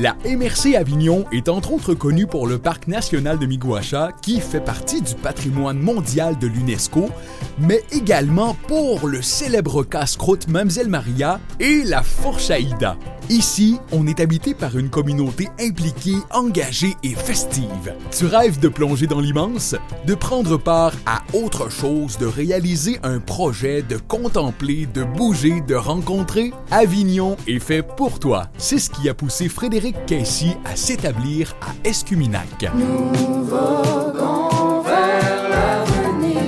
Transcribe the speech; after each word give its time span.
La 0.00 0.16
MRC 0.24 0.76
Avignon 0.76 1.24
est 1.32 1.48
entre 1.48 1.72
autres 1.72 1.92
connue 1.92 2.28
pour 2.28 2.46
le 2.46 2.58
parc 2.58 2.86
national 2.86 3.36
de 3.36 3.46
Miguacha, 3.46 4.12
qui 4.22 4.40
fait 4.40 4.60
partie 4.60 5.02
du 5.02 5.16
patrimoine 5.16 5.80
mondial 5.80 6.38
de 6.38 6.46
l'UNESCO, 6.46 7.10
mais 7.58 7.82
également 7.90 8.54
pour 8.68 9.08
le 9.08 9.22
célèbre 9.22 9.82
casse-croûte 9.82 10.46
Mamselle 10.46 10.86
Maria 10.86 11.40
et 11.58 11.82
la 11.82 12.04
Fourche 12.04 12.50
Aïda. 12.50 12.96
Ici, 13.28 13.78
on 13.92 14.06
est 14.06 14.20
habité 14.20 14.54
par 14.54 14.78
une 14.78 14.88
communauté 14.88 15.50
impliquée, 15.60 16.16
engagée 16.30 16.94
et 17.02 17.14
festive. 17.14 17.94
Tu 18.10 18.24
rêves 18.24 18.58
de 18.58 18.68
plonger 18.68 19.06
dans 19.06 19.20
l'immense, 19.20 19.74
de 20.06 20.14
prendre 20.14 20.56
part 20.56 20.94
à 21.04 21.20
autre 21.34 21.70
chose, 21.70 22.16
de 22.16 22.24
réaliser 22.24 22.98
un 23.02 23.18
projet, 23.18 23.82
de 23.82 23.98
contempler, 23.98 24.86
de 24.86 25.04
bouger, 25.04 25.60
de 25.60 25.74
rencontrer? 25.74 26.54
Avignon 26.70 27.36
est 27.46 27.58
fait 27.58 27.82
pour 27.82 28.18
toi. 28.18 28.46
C'est 28.56 28.78
ce 28.78 28.88
qui 28.88 29.10
a 29.10 29.14
poussé 29.14 29.50
Frédéric 29.50 29.87
Casey 30.06 30.56
à 30.64 30.76
s'établir 30.76 31.54
à 31.60 31.88
Escuminac. 31.88 32.70
Nous 32.74 33.44
voguons 33.44 34.82
vers 34.82 35.48
l'avenir. 35.48 36.42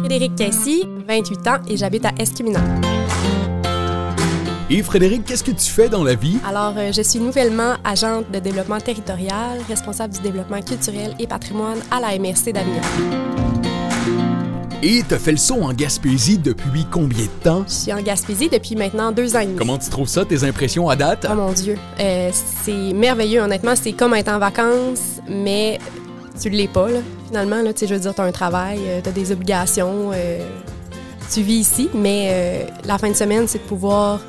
Frédéric 0.00 0.36
Casey, 0.36 0.80
28 1.06 1.48
ans 1.48 1.58
et 1.68 1.76
j'habite 1.76 2.04
à 2.06 2.12
Escuminac. 2.18 2.62
Et 4.68 4.82
Frédéric, 4.82 5.24
qu'est-ce 5.24 5.44
que 5.44 5.52
tu 5.52 5.70
fais 5.70 5.88
dans 5.88 6.02
la 6.02 6.16
vie? 6.16 6.38
Alors, 6.44 6.74
euh, 6.76 6.90
je 6.90 7.02
suis 7.02 7.20
nouvellement 7.20 7.74
agente 7.84 8.28
de 8.32 8.40
développement 8.40 8.80
territorial, 8.80 9.60
responsable 9.68 10.14
du 10.14 10.20
développement 10.20 10.60
culturel 10.60 11.14
et 11.20 11.26
patrimoine 11.28 11.78
à 11.90 12.00
la 12.00 12.18
MRC 12.18 12.52
d'Avignon. 12.52 13.35
Et 14.88 15.02
t'as 15.02 15.18
fait 15.18 15.32
le 15.32 15.36
saut 15.36 15.62
en 15.62 15.72
Gaspésie 15.72 16.38
depuis 16.38 16.86
combien 16.88 17.24
de 17.24 17.42
temps? 17.42 17.64
Je 17.66 17.72
suis 17.72 17.92
en 17.92 18.00
Gaspésie 18.00 18.48
depuis 18.48 18.76
maintenant 18.76 19.10
deux 19.10 19.34
ans 19.34 19.40
et 19.40 19.46
demi. 19.46 19.56
Comment 19.56 19.78
tu 19.78 19.90
trouves 19.90 20.06
ça, 20.06 20.24
tes 20.24 20.44
impressions 20.44 20.88
à 20.88 20.94
date? 20.94 21.26
Oh 21.28 21.34
mon 21.34 21.50
Dieu, 21.50 21.76
euh, 21.98 22.30
c'est 22.62 22.92
merveilleux, 22.94 23.40
honnêtement. 23.40 23.74
C'est 23.74 23.94
comme 23.94 24.14
être 24.14 24.28
en 24.28 24.38
vacances, 24.38 25.20
mais 25.28 25.80
tu 26.40 26.50
l'es 26.50 26.68
pas, 26.68 26.88
là, 26.88 27.00
finalement. 27.26 27.62
Là, 27.62 27.72
Tu 27.72 27.80
sais, 27.80 27.86
je 27.88 27.94
veux 27.94 28.00
dire, 28.00 28.14
tu 28.14 28.20
as 28.20 28.24
un 28.24 28.30
travail, 28.30 28.78
tu 29.02 29.08
as 29.08 29.12
des 29.12 29.32
obligations, 29.32 30.12
euh, 30.14 30.38
tu 31.34 31.42
vis 31.42 31.62
ici, 31.62 31.88
mais 31.92 32.28
euh, 32.30 32.70
la 32.84 32.96
fin 32.96 33.10
de 33.10 33.16
semaine, 33.16 33.48
c'est 33.48 33.58
de 33.58 33.64
pouvoir 33.64 34.20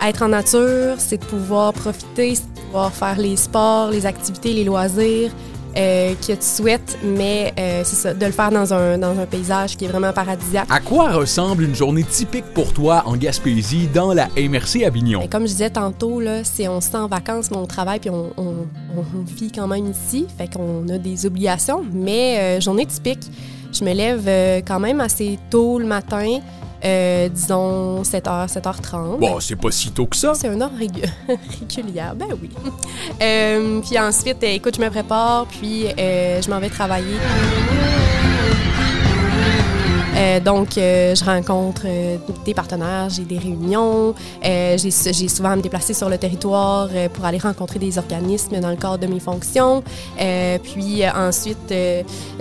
être 0.00 0.22
en 0.22 0.28
nature, 0.28 0.94
c'est 0.96 1.18
de 1.18 1.26
pouvoir 1.26 1.74
profiter, 1.74 2.36
c'est 2.36 2.54
de 2.54 2.60
pouvoir 2.68 2.90
faire 2.90 3.18
les 3.18 3.36
sports, 3.36 3.90
les 3.90 4.06
activités, 4.06 4.54
les 4.54 4.64
loisirs 4.64 5.30
euh, 5.76 6.14
que 6.14 6.32
tu 6.32 6.42
souhaites, 6.42 6.98
mais 7.04 7.52
euh, 7.58 7.82
c'est 7.84 7.96
ça, 7.96 8.14
de 8.14 8.26
le 8.26 8.32
faire 8.32 8.50
dans 8.50 8.72
un, 8.74 8.98
dans 8.98 9.18
un 9.18 9.26
paysage 9.26 9.76
qui 9.76 9.84
est 9.84 9.88
vraiment 9.88 10.12
paradisiaque. 10.12 10.66
À 10.70 10.80
quoi 10.80 11.10
ressemble 11.12 11.64
une 11.64 11.74
journée 11.74 12.04
typique 12.04 12.44
pour 12.54 12.72
toi 12.72 13.02
en 13.06 13.16
Gaspésie 13.16 13.88
dans 13.92 14.12
la 14.12 14.28
MRC 14.36 14.84
Avignon? 14.84 15.20
Mais 15.20 15.28
comme 15.28 15.42
je 15.42 15.52
disais 15.52 15.70
tantôt, 15.70 16.20
là, 16.20 16.44
c'est 16.44 16.68
on 16.68 16.80
se 16.80 16.90
sent 16.90 16.96
en 16.96 17.06
vacances, 17.08 17.50
mais 17.50 17.56
on 17.56 17.66
travaille 17.66 18.00
puis 18.00 18.10
on, 18.10 18.30
on- 18.36 18.66
on 18.96 19.22
vit 19.24 19.52
quand 19.52 19.66
même 19.68 19.90
ici. 19.90 20.26
Fait 20.36 20.48
qu'on 20.52 20.88
a 20.88 20.98
des 20.98 21.26
obligations. 21.26 21.82
Mais 21.92 22.38
euh, 22.38 22.60
journée 22.60 22.86
typique, 22.86 23.20
je 23.72 23.84
me 23.84 23.92
lève 23.92 24.24
euh, 24.26 24.60
quand 24.66 24.80
même 24.80 25.00
assez 25.00 25.38
tôt 25.50 25.78
le 25.78 25.86
matin, 25.86 26.38
euh, 26.84 27.28
disons 27.28 28.02
7h, 28.02 28.48
7h30. 28.52 29.18
Bon, 29.18 29.40
c'est 29.40 29.56
pas 29.56 29.70
si 29.70 29.90
tôt 29.92 30.06
que 30.06 30.16
ça. 30.16 30.32
C'est 30.34 30.48
un 30.48 30.60
heure 30.60 30.70
régu- 30.78 31.08
régulière, 31.60 32.14
ben 32.14 32.28
oui. 32.40 32.50
Euh, 33.22 33.80
puis 33.80 33.98
ensuite, 33.98 34.42
euh, 34.42 34.46
écoute, 34.54 34.76
je 34.76 34.80
me 34.80 34.88
prépare, 34.90 35.46
puis 35.46 35.86
euh, 35.98 36.40
je 36.42 36.50
m'en 36.50 36.58
vais 36.60 36.70
travailler. 36.70 37.16
Euh, 40.30 40.40
donc, 40.40 40.78
euh, 40.78 41.14
je 41.14 41.24
rencontre 41.24 41.82
euh, 41.86 42.16
des 42.44 42.54
partenaires, 42.54 43.08
j'ai 43.10 43.24
des 43.24 43.38
réunions, 43.38 44.14
j'ai 44.42 44.90
souvent 45.28 45.50
à 45.50 45.56
me 45.56 45.62
déplacer 45.62 45.94
sur 45.94 46.08
le 46.08 46.18
territoire 46.18 46.88
pour 47.12 47.24
aller 47.24 47.38
rencontrer 47.38 47.78
des 47.78 47.98
organismes 47.98 48.60
dans 48.60 48.70
le 48.70 48.76
cadre 48.76 48.98
de 48.98 49.06
mes 49.06 49.20
fonctions. 49.20 49.82
Puis 50.62 51.02
ensuite, 51.08 51.74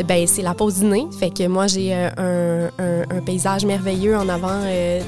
ben, 0.05 0.27
c'est 0.27 0.41
la 0.41 0.53
pause 0.53 0.75
dîner. 0.75 1.07
Fait 1.19 1.29
que 1.29 1.47
moi, 1.47 1.67
j'ai 1.67 1.93
un, 1.93 2.69
paysage 3.25 3.65
merveilleux 3.65 4.15
en 4.17 4.29
avant 4.29 4.61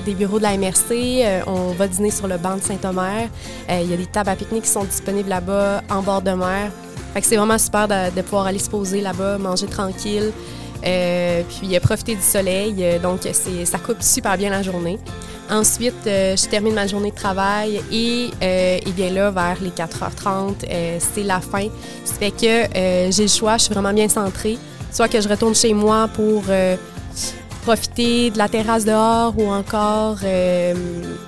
des 0.06 0.14
bureaux 0.14 0.38
de 0.38 0.44
la 0.44 0.58
MRC. 0.58 1.44
On 1.48 1.74
va 1.74 1.88
dîner 1.88 2.12
sur 2.12 2.28
le 2.28 2.38
banc 2.38 2.56
de 2.56 2.62
Saint-Omer. 2.62 3.30
Il 3.70 3.90
y 3.90 3.94
a 3.94 3.98
des 3.98 4.06
tables 4.06 4.30
à 4.30 4.36
pique-nique 4.36 4.64
qui 4.64 4.70
sont 4.70 4.84
disponibles 4.84 5.30
là-bas, 5.30 5.82
en 5.90 6.02
bord 6.02 6.22
de 6.22 6.32
mer. 6.32 6.72
Fait 7.14 7.22
que 7.22 7.28
c'est 7.28 7.38
vraiment 7.38 7.58
super 7.58 7.88
de 7.88 8.22
pouvoir 8.22 8.48
aller 8.48 8.60
se 8.60 8.70
poser 8.70 9.02
là-bas, 9.02 9.38
manger 9.38 9.68
tranquille. 9.68 10.32
Euh, 10.86 11.44
puis 11.48 11.80
profiter 11.80 12.16
du 12.16 12.22
soleil. 12.22 12.76
Euh, 12.80 13.00
donc, 13.00 13.22
ça 13.24 13.80
coupe 13.80 14.02
super 14.02 14.38
bien 14.38 14.50
la 14.50 14.62
journée. 14.62 14.98
Ensuite, 15.52 16.08
euh, 16.08 16.38
je 16.38 16.48
termine 16.48 16.74
ma 16.74 16.88
journée 16.88 17.12
de 17.12 17.16
travail 17.16 17.82
et, 17.92 18.30
euh, 18.42 18.80
et 18.86 18.92
bien 18.92 19.10
là, 19.10 19.32
vers 19.32 19.58
les 19.62 19.70
4h30, 19.70 20.66
euh, 20.70 20.98
c'est 21.00 21.24
la 21.24 21.42
fin. 21.42 21.68
Ça 22.06 22.14
fait 22.14 22.32
que 22.32 23.12
j'ai 23.12 23.24
le 23.24 23.28
choix, 23.30 23.58
je 23.58 23.64
suis 23.64 23.74
vraiment 23.74 23.94
bien 23.94 24.08
centrée. 24.08 24.58
Soit 24.94 25.10
que 25.10 25.20
je 25.20 25.28
retourne 25.28 25.54
chez 25.54 25.74
moi 25.74 26.10
pour 26.14 26.44
profiter 27.62 28.32
de 28.32 28.38
la 28.38 28.50
terrasse 28.50 28.86
dehors 28.86 29.34
ou 29.38 29.52
encore 29.52 30.18
euh, 30.24 30.74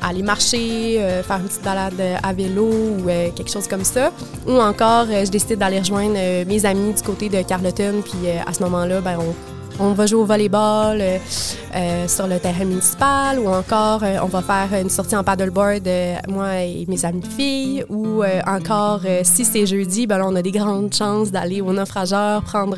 aller 0.01 0.23
marcher, 0.23 0.97
euh, 0.99 1.23
faire 1.23 1.37
une 1.37 1.47
petite 1.47 1.63
balade 1.63 2.01
à 2.21 2.33
vélo 2.33 2.65
ou 2.65 3.09
euh, 3.09 3.29
quelque 3.35 3.51
chose 3.51 3.67
comme 3.67 3.83
ça. 3.83 4.11
Ou 4.47 4.59
encore, 4.59 5.05
je 5.07 5.29
décide 5.29 5.59
d'aller 5.59 5.79
rejoindre 5.79 6.45
mes 6.45 6.65
amis 6.65 6.93
du 6.93 7.01
côté 7.01 7.29
de 7.29 7.41
Carleton. 7.41 8.01
Puis 8.03 8.29
à 8.45 8.53
ce 8.53 8.63
moment-là, 8.63 9.01
ben, 9.01 9.17
on, 9.19 9.52
on 9.79 9.93
va 9.93 10.05
jouer 10.05 10.21
au 10.21 10.25
volleyball 10.25 10.99
euh, 11.01 11.17
euh, 11.75 12.07
sur 12.07 12.27
le 12.27 12.39
terrain 12.39 12.65
municipal 12.65 13.39
ou 13.39 13.47
encore 13.47 14.03
euh, 14.03 14.17
on 14.21 14.27
va 14.27 14.43
faire 14.43 14.79
une 14.79 14.91
sortie 14.91 15.15
en 15.15 15.23
paddleboard, 15.23 15.87
euh, 15.87 16.15
moi 16.27 16.61
et 16.61 16.85
mes 16.87 17.03
amis 17.03 17.23
filles. 17.23 17.83
Ou 17.89 18.23
encore, 18.45 19.01
si 19.23 19.45
c'est 19.45 19.65
jeudi, 19.65 20.07
ben, 20.07 20.17
là, 20.17 20.25
on 20.27 20.35
a 20.35 20.41
des 20.41 20.51
grandes 20.51 20.93
chances 20.93 21.31
d'aller 21.31 21.61
au 21.61 21.73
naufrageur, 21.73 22.43
prendre 22.43 22.77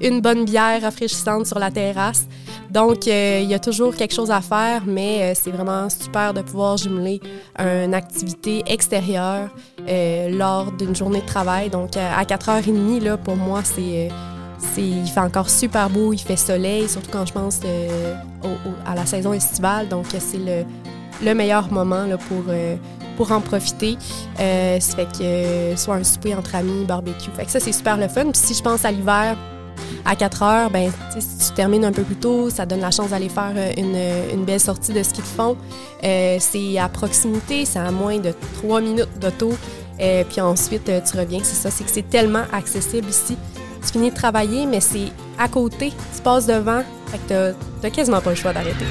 une 0.00 0.20
bonne 0.20 0.44
bière 0.44 0.82
rafraîchissante 0.82 1.46
sur 1.46 1.58
la 1.58 1.70
terrasse. 1.70 2.26
Donc, 2.70 3.06
il 3.06 3.44
y 3.44 3.54
a 3.54 3.58
toujours 3.58 3.94
quelque 3.94 4.14
chose 4.14 4.30
à 4.30 4.40
faire, 4.40 4.82
mais 4.86 5.34
c'est 5.34 5.50
vraiment 5.50 5.88
super 5.90 6.32
de 6.32 6.42
pouvoir 6.42 6.76
jumeler 6.76 7.20
une 7.58 7.94
activité 7.94 8.62
extérieure 8.66 9.48
lors 10.30 10.72
d'une 10.72 10.94
journée 10.94 11.20
de 11.20 11.26
travail. 11.26 11.70
Donc, 11.70 11.96
à 11.96 12.22
4h30, 12.24 13.02
là, 13.02 13.16
pour 13.16 13.36
moi, 13.36 13.60
c'est... 13.64 14.08
il 14.76 15.06
fait 15.06 15.20
encore 15.20 15.50
super 15.50 15.90
beau, 15.90 16.12
il 16.12 16.18
fait 16.18 16.36
soleil, 16.36 16.88
surtout 16.88 17.10
quand 17.10 17.26
je 17.26 17.32
pense 17.32 17.60
euh, 17.64 18.14
à 18.86 18.94
la 18.94 19.06
saison 19.06 19.32
estivale. 19.32 19.88
Donc, 19.88 20.06
c'est 20.18 20.38
le, 20.38 20.64
le 21.24 21.34
meilleur 21.34 21.70
moment 21.72 22.06
pour, 22.28 22.44
euh, 22.48 22.76
pour 23.16 23.32
en 23.32 23.40
profiter. 23.40 23.96
Euh, 24.40 24.80
ça 24.80 24.96
fait 24.96 25.06
que 25.06 25.22
euh, 25.22 25.76
soit 25.76 25.96
un 25.96 26.04
souper 26.04 26.34
entre 26.34 26.54
amis, 26.54 26.84
barbecue. 26.84 27.30
Fait 27.36 27.44
que 27.44 27.50
ça, 27.50 27.60
c'est 27.60 27.72
super 27.72 27.96
le 27.96 28.08
fun. 28.08 28.24
Puis 28.24 28.40
si 28.42 28.54
je 28.54 28.62
pense 28.62 28.84
à 28.84 28.90
l'hiver, 28.90 29.36
à 30.04 30.16
4 30.16 30.42
heures, 30.42 30.70
ben, 30.70 30.90
si 31.18 31.48
tu 31.48 31.54
termines 31.54 31.84
un 31.84 31.92
peu 31.92 32.02
plus 32.02 32.16
tôt, 32.16 32.50
ça 32.50 32.66
donne 32.66 32.80
la 32.80 32.90
chance 32.90 33.10
d'aller 33.10 33.28
faire 33.28 33.52
une, 33.76 34.44
belle 34.44 34.60
sortie 34.60 34.92
de 34.92 35.02
ski 35.02 35.20
de 35.20 35.26
fond. 35.26 35.56
C'est 36.02 36.78
à 36.78 36.88
proximité, 36.88 37.64
c'est 37.64 37.78
à 37.78 37.90
moins 37.90 38.18
de 38.18 38.34
3 38.62 38.80
minutes 38.80 39.18
d'auto. 39.20 39.52
Puis 39.98 40.40
ensuite, 40.40 40.84
tu 40.84 41.16
reviens. 41.16 41.40
C'est 41.42 41.54
ça, 41.54 41.70
c'est 41.70 41.84
que 41.84 41.90
c'est 41.90 42.08
tellement 42.08 42.44
accessible 42.52 43.08
ici. 43.08 43.36
Tu 43.84 43.92
finis 43.92 44.10
de 44.10 44.14
travailler, 44.16 44.66
mais 44.66 44.80
c'est 44.80 45.12
à 45.38 45.48
côté. 45.48 45.92
Tu 46.14 46.22
passes 46.22 46.46
devant. 46.46 46.82
Fait 47.06 47.18
que 47.18 47.52
t'as- 47.82 47.90
quasiment 47.90 48.20
pas 48.20 48.30
le 48.30 48.36
choix 48.36 48.52
d'arrêter. 48.52 48.84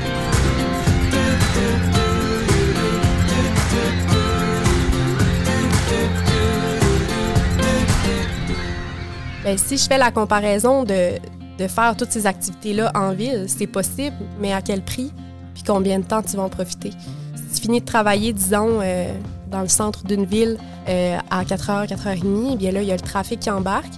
Ben, 9.43 9.57
si 9.57 9.77
je 9.77 9.85
fais 9.87 9.97
la 9.97 10.11
comparaison 10.11 10.83
de, 10.83 11.13
de 11.57 11.67
faire 11.67 11.95
toutes 11.97 12.11
ces 12.11 12.27
activités-là 12.27 12.91
en 12.93 13.13
ville, 13.13 13.45
c'est 13.47 13.67
possible, 13.67 14.15
mais 14.39 14.53
à 14.53 14.61
quel 14.61 14.81
prix? 14.83 15.11
Puis 15.55 15.63
combien 15.63 15.99
de 15.99 16.03
temps 16.05 16.21
tu 16.21 16.35
vas 16.37 16.43
en 16.43 16.49
profiter? 16.49 16.91
Si 17.35 17.55
tu 17.55 17.61
finis 17.63 17.81
de 17.81 17.85
travailler, 17.85 18.33
disons, 18.33 18.79
euh, 18.81 19.11
dans 19.49 19.61
le 19.61 19.67
centre 19.67 20.03
d'une 20.05 20.25
ville 20.25 20.57
euh, 20.87 21.17
à 21.31 21.43
4h, 21.43 21.87
4h30, 21.87 22.51
eh 22.53 22.55
bien 22.55 22.71
là, 22.71 22.81
il 22.81 22.87
y 22.87 22.91
a 22.91 22.95
le 22.95 23.01
trafic 23.01 23.39
qui 23.39 23.49
embarque. 23.49 23.91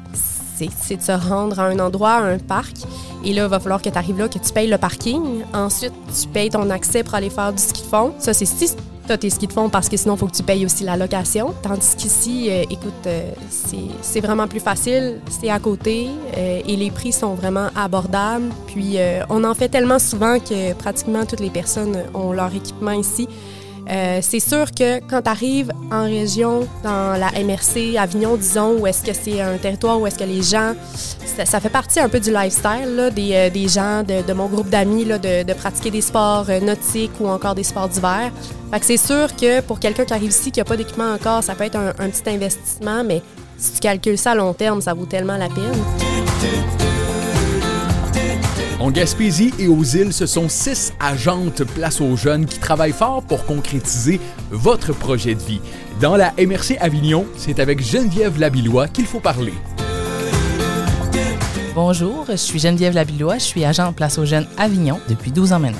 C'est 0.82 0.98
de 0.98 1.02
se 1.02 1.12
rendre 1.12 1.60
à 1.60 1.64
un 1.66 1.80
endroit, 1.80 2.12
à 2.14 2.22
un 2.24 2.38
parc. 2.38 2.76
Et 3.26 3.34
là, 3.34 3.44
il 3.44 3.50
va 3.50 3.60
falloir 3.60 3.82
que 3.82 3.90
tu 3.90 3.98
arrives 3.98 4.18
là, 4.20 4.28
que 4.28 4.40
tu 4.40 4.52
payes 4.54 4.68
le 4.68 4.78
parking. 4.78 5.44
Ensuite, 5.54 5.94
tu 6.22 6.28
payes 6.28 6.50
ton 6.50 6.70
accès 6.70 7.04
pour 7.04 7.16
aller 7.16 7.30
faire 7.30 7.54
du 7.54 7.62
ski 7.62 7.82
de 7.84 7.88
fond. 7.88 8.14
Ça, 8.20 8.34
c'est 8.34 8.46
si 8.46 8.72
tu 9.06 9.12
as 9.12 9.18
tes 9.18 9.30
skis 9.30 9.48
de 9.48 9.52
fond 9.54 9.68
parce 9.70 9.90
que 9.90 9.98
sinon, 9.98 10.16
il 10.16 10.18
faut 10.20 10.28
que 10.28 10.36
tu 10.36 10.44
payes 10.44 10.66
aussi 10.66 10.84
la 10.86 10.96
location. 10.96 11.54
Tandis 11.62 11.96
qu'ici, 11.98 12.48
euh, 12.50 12.64
écoute, 12.70 12.94
euh, 13.06 13.32
c'est- 14.02 14.22
vraiment 14.22 14.48
plus 14.48 14.62
facile. 14.62 15.20
C'est 15.30 15.50
à 15.50 15.60
côté 15.60 16.08
euh, 16.38 16.62
et 16.66 16.76
les 16.78 16.90
prix 16.90 17.12
sont 17.12 17.34
vraiment 17.34 17.68
abordables. 17.76 18.50
Puis, 18.68 18.98
on 19.30 19.44
en 19.44 19.54
fait 19.54 19.68
tellement 19.70 20.00
souvent 20.00 20.40
que 20.40 20.74
pratiquement 20.74 21.26
toutes 21.26 21.42
les 21.42 21.50
personnes 21.50 21.98
ont 22.14 22.32
leur 22.32 22.54
équipement 22.56 22.92
ici. 22.92 23.28
Euh, 23.90 24.20
c'est 24.22 24.40
sûr 24.40 24.72
que 24.72 25.00
quand 25.10 25.22
tu 25.24 25.30
arrives 25.30 25.72
en 25.92 26.04
région, 26.04 26.68
dans 26.84 27.20
la 27.20 27.32
MRC, 27.32 27.98
Avignon, 27.98 28.38
disons, 28.38 28.80
où 28.80 28.88
est-ce 28.88 29.04
que 29.04 29.14
c'est 29.14 29.42
un 29.42 29.58
territoire 29.58 30.00
où 30.00 30.08
est-ce 30.08 30.18
que 30.18 30.24
les 30.24 30.42
gens, 30.42 30.74
ça, 31.46 31.60
fait 31.60 31.70
partie 31.70 32.00
un 32.00 32.10
peu 32.10 32.20
du 32.20 32.32
lifestyle 32.32 33.12
des, 33.14 33.34
euh, 33.34 33.50
des, 33.50 33.68
gens, 33.68 34.04
de, 34.04 34.34
mon 34.34 34.48
groupe 34.48 34.70
d'amis, 34.70 35.06
de, 35.06 35.54
pratiquer 35.54 35.92
des 35.92 36.02
sports 36.02 36.46
euh, 36.50 36.60
nautiques 36.60 37.12
ou 37.20 37.28
encore 37.28 37.56
des 37.56 37.64
sports 37.64 37.90
d'hiver. 37.90 38.32
Fait 38.72 38.80
que 38.80 38.86
c'est 38.86 38.98
sûr 38.98 39.36
que 39.36 39.62
pour 39.62 39.80
quelqu'un 39.80 40.06
qui 40.06 40.14
arrive 40.14 40.30
ici, 40.30 40.52
qui 40.52 40.60
n'a 40.60 40.66
pas 40.66 40.78
d'équipement 40.78 41.14
encore, 41.14 41.44
ça 41.44 41.56
peut 41.56 41.66
être 41.66 41.78
un 41.78 42.10
petit 42.10 42.30
investissement, 42.30 43.04
mais 43.04 43.22
si 43.58 43.74
tu 43.74 43.80
calcules 43.80 44.18
ça 44.18 44.32
à 44.32 44.36
long 44.36 44.54
terme, 44.54 44.82
ça 44.82 44.94
vaut 44.94 45.06
tellement 45.06 45.38
la 45.38 45.48
peine. 45.48 46.83
En 48.84 48.92
Gaspésie 48.92 49.54
et 49.60 49.70
aux 49.70 49.82
îles, 49.82 50.12
ce 50.12 50.26
sont 50.26 50.50
six 50.50 50.92
agentes 51.00 51.64
Place 51.64 52.02
aux 52.02 52.18
jeunes 52.18 52.46
qui 52.46 52.60
travaillent 52.60 52.92
fort 52.92 53.24
pour 53.24 53.46
concrétiser 53.46 54.20
votre 54.52 54.92
projet 54.92 55.36
de 55.36 55.42
vie. 55.42 55.62
Dans 56.02 56.18
la 56.18 56.34
MRC 56.34 56.76
Avignon, 56.82 57.26
c'est 57.38 57.62
avec 57.62 57.82
Geneviève 57.82 58.38
Labillois 58.38 58.90
qu'il 58.90 59.06
faut 59.06 59.22
parler. 59.22 59.54
Bonjour, 61.74 62.26
je 62.28 62.36
suis 62.36 62.60
Geneviève 62.60 62.94
Labillois, 62.94 63.38
je 63.38 63.46
suis 63.46 63.64
agente 63.64 63.96
Place 63.96 64.18
aux 64.18 64.26
jeunes 64.26 64.48
Avignon 64.58 65.00
depuis 65.08 65.32
12 65.32 65.54
ans 65.54 65.60
maintenant. 65.60 65.80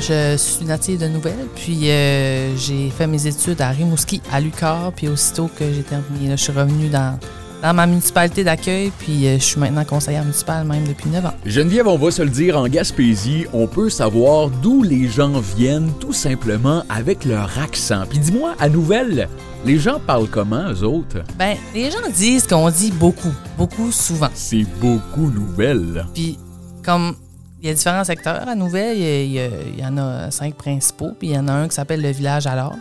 Je 0.00 0.36
suis 0.36 0.64
native 0.64 0.98
de 0.98 1.06
Nouvelle, 1.06 1.46
puis 1.54 1.90
euh, 1.90 2.56
j'ai 2.56 2.90
fait 2.90 3.06
mes 3.06 3.24
études 3.28 3.60
à 3.60 3.68
Rimouski, 3.68 4.20
à 4.32 4.40
Lucar, 4.40 4.90
puis 4.90 5.06
aussitôt 5.06 5.48
que 5.56 5.64
j'ai 5.72 5.84
terminé, 5.84 6.32
je 6.32 6.42
suis 6.42 6.52
revenue 6.52 6.88
dans 6.88 7.20
dans 7.64 7.72
ma 7.72 7.86
municipalité 7.86 8.44
d'accueil, 8.44 8.92
puis 8.98 9.26
euh, 9.26 9.38
je 9.38 9.42
suis 9.42 9.58
maintenant 9.58 9.86
conseillère 9.86 10.22
municipale 10.22 10.66
même 10.66 10.86
depuis 10.86 11.08
9 11.08 11.24
ans. 11.24 11.32
Geneviève, 11.46 11.88
on 11.88 11.96
va 11.96 12.10
se 12.10 12.20
le 12.20 12.28
dire, 12.28 12.58
en 12.58 12.68
Gaspésie, 12.68 13.46
on 13.54 13.66
peut 13.66 13.88
savoir 13.88 14.50
d'où 14.50 14.82
les 14.82 15.08
gens 15.08 15.40
viennent 15.40 15.90
tout 15.98 16.12
simplement 16.12 16.82
avec 16.90 17.24
leur 17.24 17.58
accent. 17.58 18.04
Puis 18.06 18.18
dis-moi, 18.18 18.54
à 18.58 18.68
Nouvelle, 18.68 19.30
les 19.64 19.78
gens 19.78 19.98
parlent 19.98 20.28
comment, 20.28 20.70
eux 20.70 20.82
autres? 20.82 21.24
Ben, 21.38 21.56
les 21.74 21.90
gens 21.90 22.06
disent 22.14 22.46
qu'on 22.46 22.68
dit 22.68 22.92
beaucoup, 22.92 23.32
beaucoup 23.56 23.90
souvent. 23.90 24.28
C'est 24.34 24.66
beaucoup 24.78 25.30
Nouvelle. 25.30 26.04
Puis, 26.12 26.38
comme 26.84 27.16
il 27.62 27.68
y 27.68 27.70
a 27.70 27.74
différents 27.74 28.04
secteurs 28.04 28.46
à 28.46 28.54
Nouvelle, 28.54 28.98
il 28.98 29.32
y, 29.32 29.80
y 29.80 29.86
en 29.86 29.96
a 29.96 30.30
cinq 30.30 30.54
principaux, 30.56 31.12
puis 31.18 31.28
il 31.28 31.34
y 31.34 31.38
en 31.38 31.48
a 31.48 31.52
un 31.52 31.66
qui 31.66 31.74
s'appelle 31.74 32.02
le 32.02 32.10
village 32.10 32.46
alors. 32.46 32.74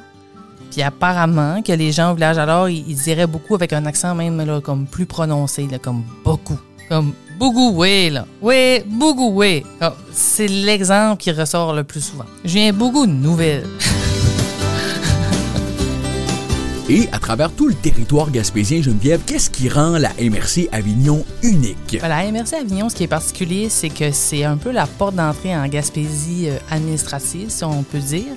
Puis 0.74 0.82
apparemment 0.82 1.62
que 1.62 1.72
les 1.72 1.92
gens 1.92 2.12
au 2.12 2.16
village 2.16 2.40
alors, 2.40 2.68
ils, 2.68 2.96
diraient 2.96 3.28
beaucoup 3.28 3.54
avec 3.54 3.74
un 3.74 3.86
accent 3.86 4.16
même 4.16 4.44
là, 4.44 4.60
comme 4.60 4.88
plus 4.88 5.06
prononcé, 5.06 5.68
là, 5.70 5.78
comme 5.78 6.02
beaucoup. 6.26 6.58
Comme 6.90 7.14
beaucoup, 7.38 7.74
oui, 7.76 8.10
là. 8.10 8.26
Oui, 8.42 8.82
beaucoup, 8.88 9.30
oui. 9.36 9.64
C'est 10.12 10.48
l'exemple 10.48 11.22
qui 11.22 11.32
ressort 11.32 11.76
le 11.76 11.84
plus 11.84 12.02
souvent. 12.02 12.26
Je 12.44 12.54
viens 12.56 12.74
beaucoup 12.74 13.06
de 13.06 13.12
nouvelles. 13.12 13.68
Et 16.90 17.08
à 17.12 17.20
travers 17.20 17.52
tout 17.52 17.68
le 17.68 17.76
territoire 17.76 18.32
gaspésien, 18.32 18.82
Geneviève, 18.82 19.22
qu'est-ce 19.28 19.52
qui 19.52 19.70
rend 19.70 20.00
la 20.00 20.10
MRC 20.20 20.70
Avignon 20.72 21.24
unique? 21.44 22.00
Ben, 22.02 22.08
la 22.08 22.32
MRC 22.32 22.56
Avignon, 22.56 22.90
ce 22.90 22.96
qui 22.96 23.04
est 23.04 23.08
particulier, 23.08 23.70
c'est 23.70 23.90
que 23.90 24.12
c'est 24.12 24.44
un 24.44 24.58
peu 24.58 24.72
la 24.72 24.88
porte 24.88 25.14
d'entrée 25.14 25.56
en 25.56 25.68
Gaspésie 25.68 26.50
euh, 26.50 26.58
administrative, 26.72 27.52
si 27.52 27.64
on 27.64 27.84
peut 27.84 28.00
dire. 28.00 28.34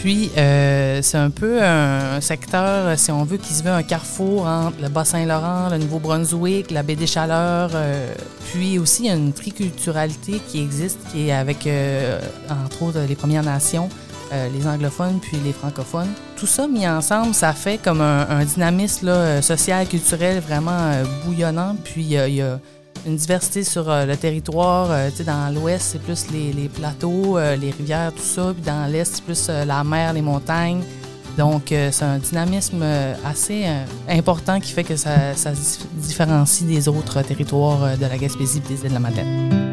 Puis, 0.00 0.30
euh, 0.36 1.00
c'est 1.02 1.18
un 1.18 1.30
peu 1.30 1.60
un 1.60 2.20
secteur, 2.20 2.96
si 2.96 3.10
on 3.10 3.24
veut, 3.24 3.36
qui 3.36 3.52
se 3.52 3.64
veut 3.64 3.72
un 3.72 3.82
carrefour 3.82 4.46
entre 4.46 4.80
le 4.80 4.88
Bas-Saint-Laurent, 4.88 5.70
le 5.70 5.78
Nouveau-Brunswick, 5.78 6.70
la 6.70 6.84
baie 6.84 6.94
des 6.94 7.08
Chaleurs. 7.08 7.72
Euh, 7.74 8.14
puis 8.48 8.78
aussi, 8.78 9.02
il 9.02 9.06
y 9.06 9.10
a 9.10 9.14
une 9.14 9.32
triculturalité 9.32 10.40
qui 10.46 10.62
existe, 10.62 11.00
qui 11.10 11.28
est 11.28 11.32
avec, 11.32 11.66
euh, 11.66 12.20
entre 12.48 12.84
autres, 12.84 13.00
les 13.08 13.16
Premières 13.16 13.42
Nations, 13.42 13.88
les 14.30 14.66
anglophones, 14.66 15.20
puis 15.20 15.38
les 15.42 15.54
francophones. 15.54 16.12
Tout 16.36 16.46
ça 16.46 16.68
mis 16.68 16.86
ensemble, 16.86 17.34
ça 17.34 17.54
fait 17.54 17.78
comme 17.78 18.02
un, 18.02 18.44
dynamisme 18.44 19.40
social, 19.40 19.86
culturel 19.86 20.40
vraiment 20.40 20.92
bouillonnant. 21.24 21.76
Puis, 21.82 22.02
il 22.02 22.34
y 22.34 22.42
a 22.42 22.60
une 23.08 23.16
diversité 23.16 23.64
sur 23.64 23.90
euh, 23.90 24.04
le 24.04 24.16
territoire. 24.16 24.88
Euh, 24.90 25.10
dans 25.24 25.52
l'ouest, 25.54 25.88
c'est 25.92 26.02
plus 26.02 26.26
les, 26.30 26.68
plateaux, 26.68 27.38
euh, 27.38 27.56
les 27.56 27.70
rivières, 27.70 28.12
tout 28.12 28.22
ça. 28.22 28.52
Puis 28.54 28.62
dans 28.62 28.90
l'est, 28.90 29.04
c'est 29.04 29.24
plus 29.24 29.48
la 29.48 29.82
mer, 29.82 30.12
les 30.12 30.22
montagnes. 30.22 30.82
Donc, 31.36 31.66
c'est 31.68 32.02
un 32.02 32.18
dynamisme 32.18 32.84
assez 33.24 33.64
important 34.08 34.58
qui 34.58 34.72
fait 34.72 34.82
que 34.82 34.96
ça, 34.96 35.36
se 35.36 35.54
différencie 35.94 36.66
des 36.66 36.88
autres 36.88 37.22
territoires 37.22 37.96
de 37.96 38.06
la 38.06 38.18
Gaspésie 38.18 38.58
et 38.58 38.74
des 38.74 38.82
îles 38.82 38.88
de 38.88 38.94
la 38.94 38.98
Madeleine. 38.98 39.67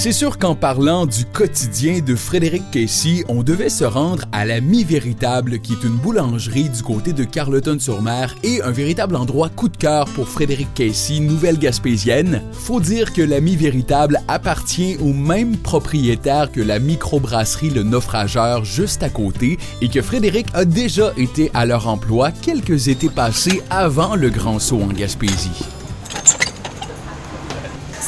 C'est 0.00 0.12
sûr 0.12 0.38
qu'en 0.38 0.54
parlant 0.54 1.06
du 1.06 1.24
quotidien 1.24 1.98
de 1.98 2.14
Frédéric 2.14 2.62
Casey, 2.70 3.24
on 3.28 3.42
devait 3.42 3.68
se 3.68 3.82
rendre 3.82 4.26
à 4.30 4.46
la 4.46 4.60
Mi-Véritable, 4.60 5.58
qui 5.58 5.72
est 5.72 5.82
une 5.82 5.96
boulangerie 5.96 6.68
du 6.68 6.84
côté 6.84 7.12
de 7.12 7.24
Carleton-sur-Mer 7.24 8.36
et 8.44 8.62
un 8.62 8.70
véritable 8.70 9.16
endroit 9.16 9.48
coup 9.48 9.68
de 9.68 9.76
cœur 9.76 10.04
pour 10.14 10.28
Frédéric 10.28 10.72
Casey, 10.72 11.18
nouvelle 11.18 11.58
gaspésienne. 11.58 12.44
Faut 12.52 12.78
dire 12.78 13.12
que 13.12 13.22
la 13.22 13.40
Mi-Véritable 13.40 14.20
appartient 14.28 14.96
au 15.00 15.12
même 15.12 15.56
propriétaire 15.56 16.52
que 16.52 16.60
la 16.60 16.78
microbrasserie 16.78 17.70
Le 17.70 17.82
Naufrageur 17.82 18.64
juste 18.64 19.02
à 19.02 19.10
côté 19.10 19.58
et 19.80 19.88
que 19.88 20.00
Frédéric 20.00 20.46
a 20.54 20.64
déjà 20.64 21.12
été 21.16 21.50
à 21.54 21.66
leur 21.66 21.88
emploi 21.88 22.30
quelques 22.30 22.86
étés 22.86 23.10
passés 23.10 23.62
avant 23.68 24.14
le 24.14 24.30
grand 24.30 24.60
saut 24.60 24.80
en 24.80 24.92
Gaspésie. 24.92 25.64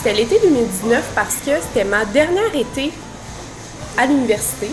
C'était 0.03 0.15
l'été 0.15 0.39
2019 0.39 1.13
parce 1.15 1.35
que 1.45 1.51
c'était 1.61 1.85
ma 1.85 2.07
dernière 2.07 2.55
été 2.55 2.91
à 3.99 4.07
l'université. 4.07 4.71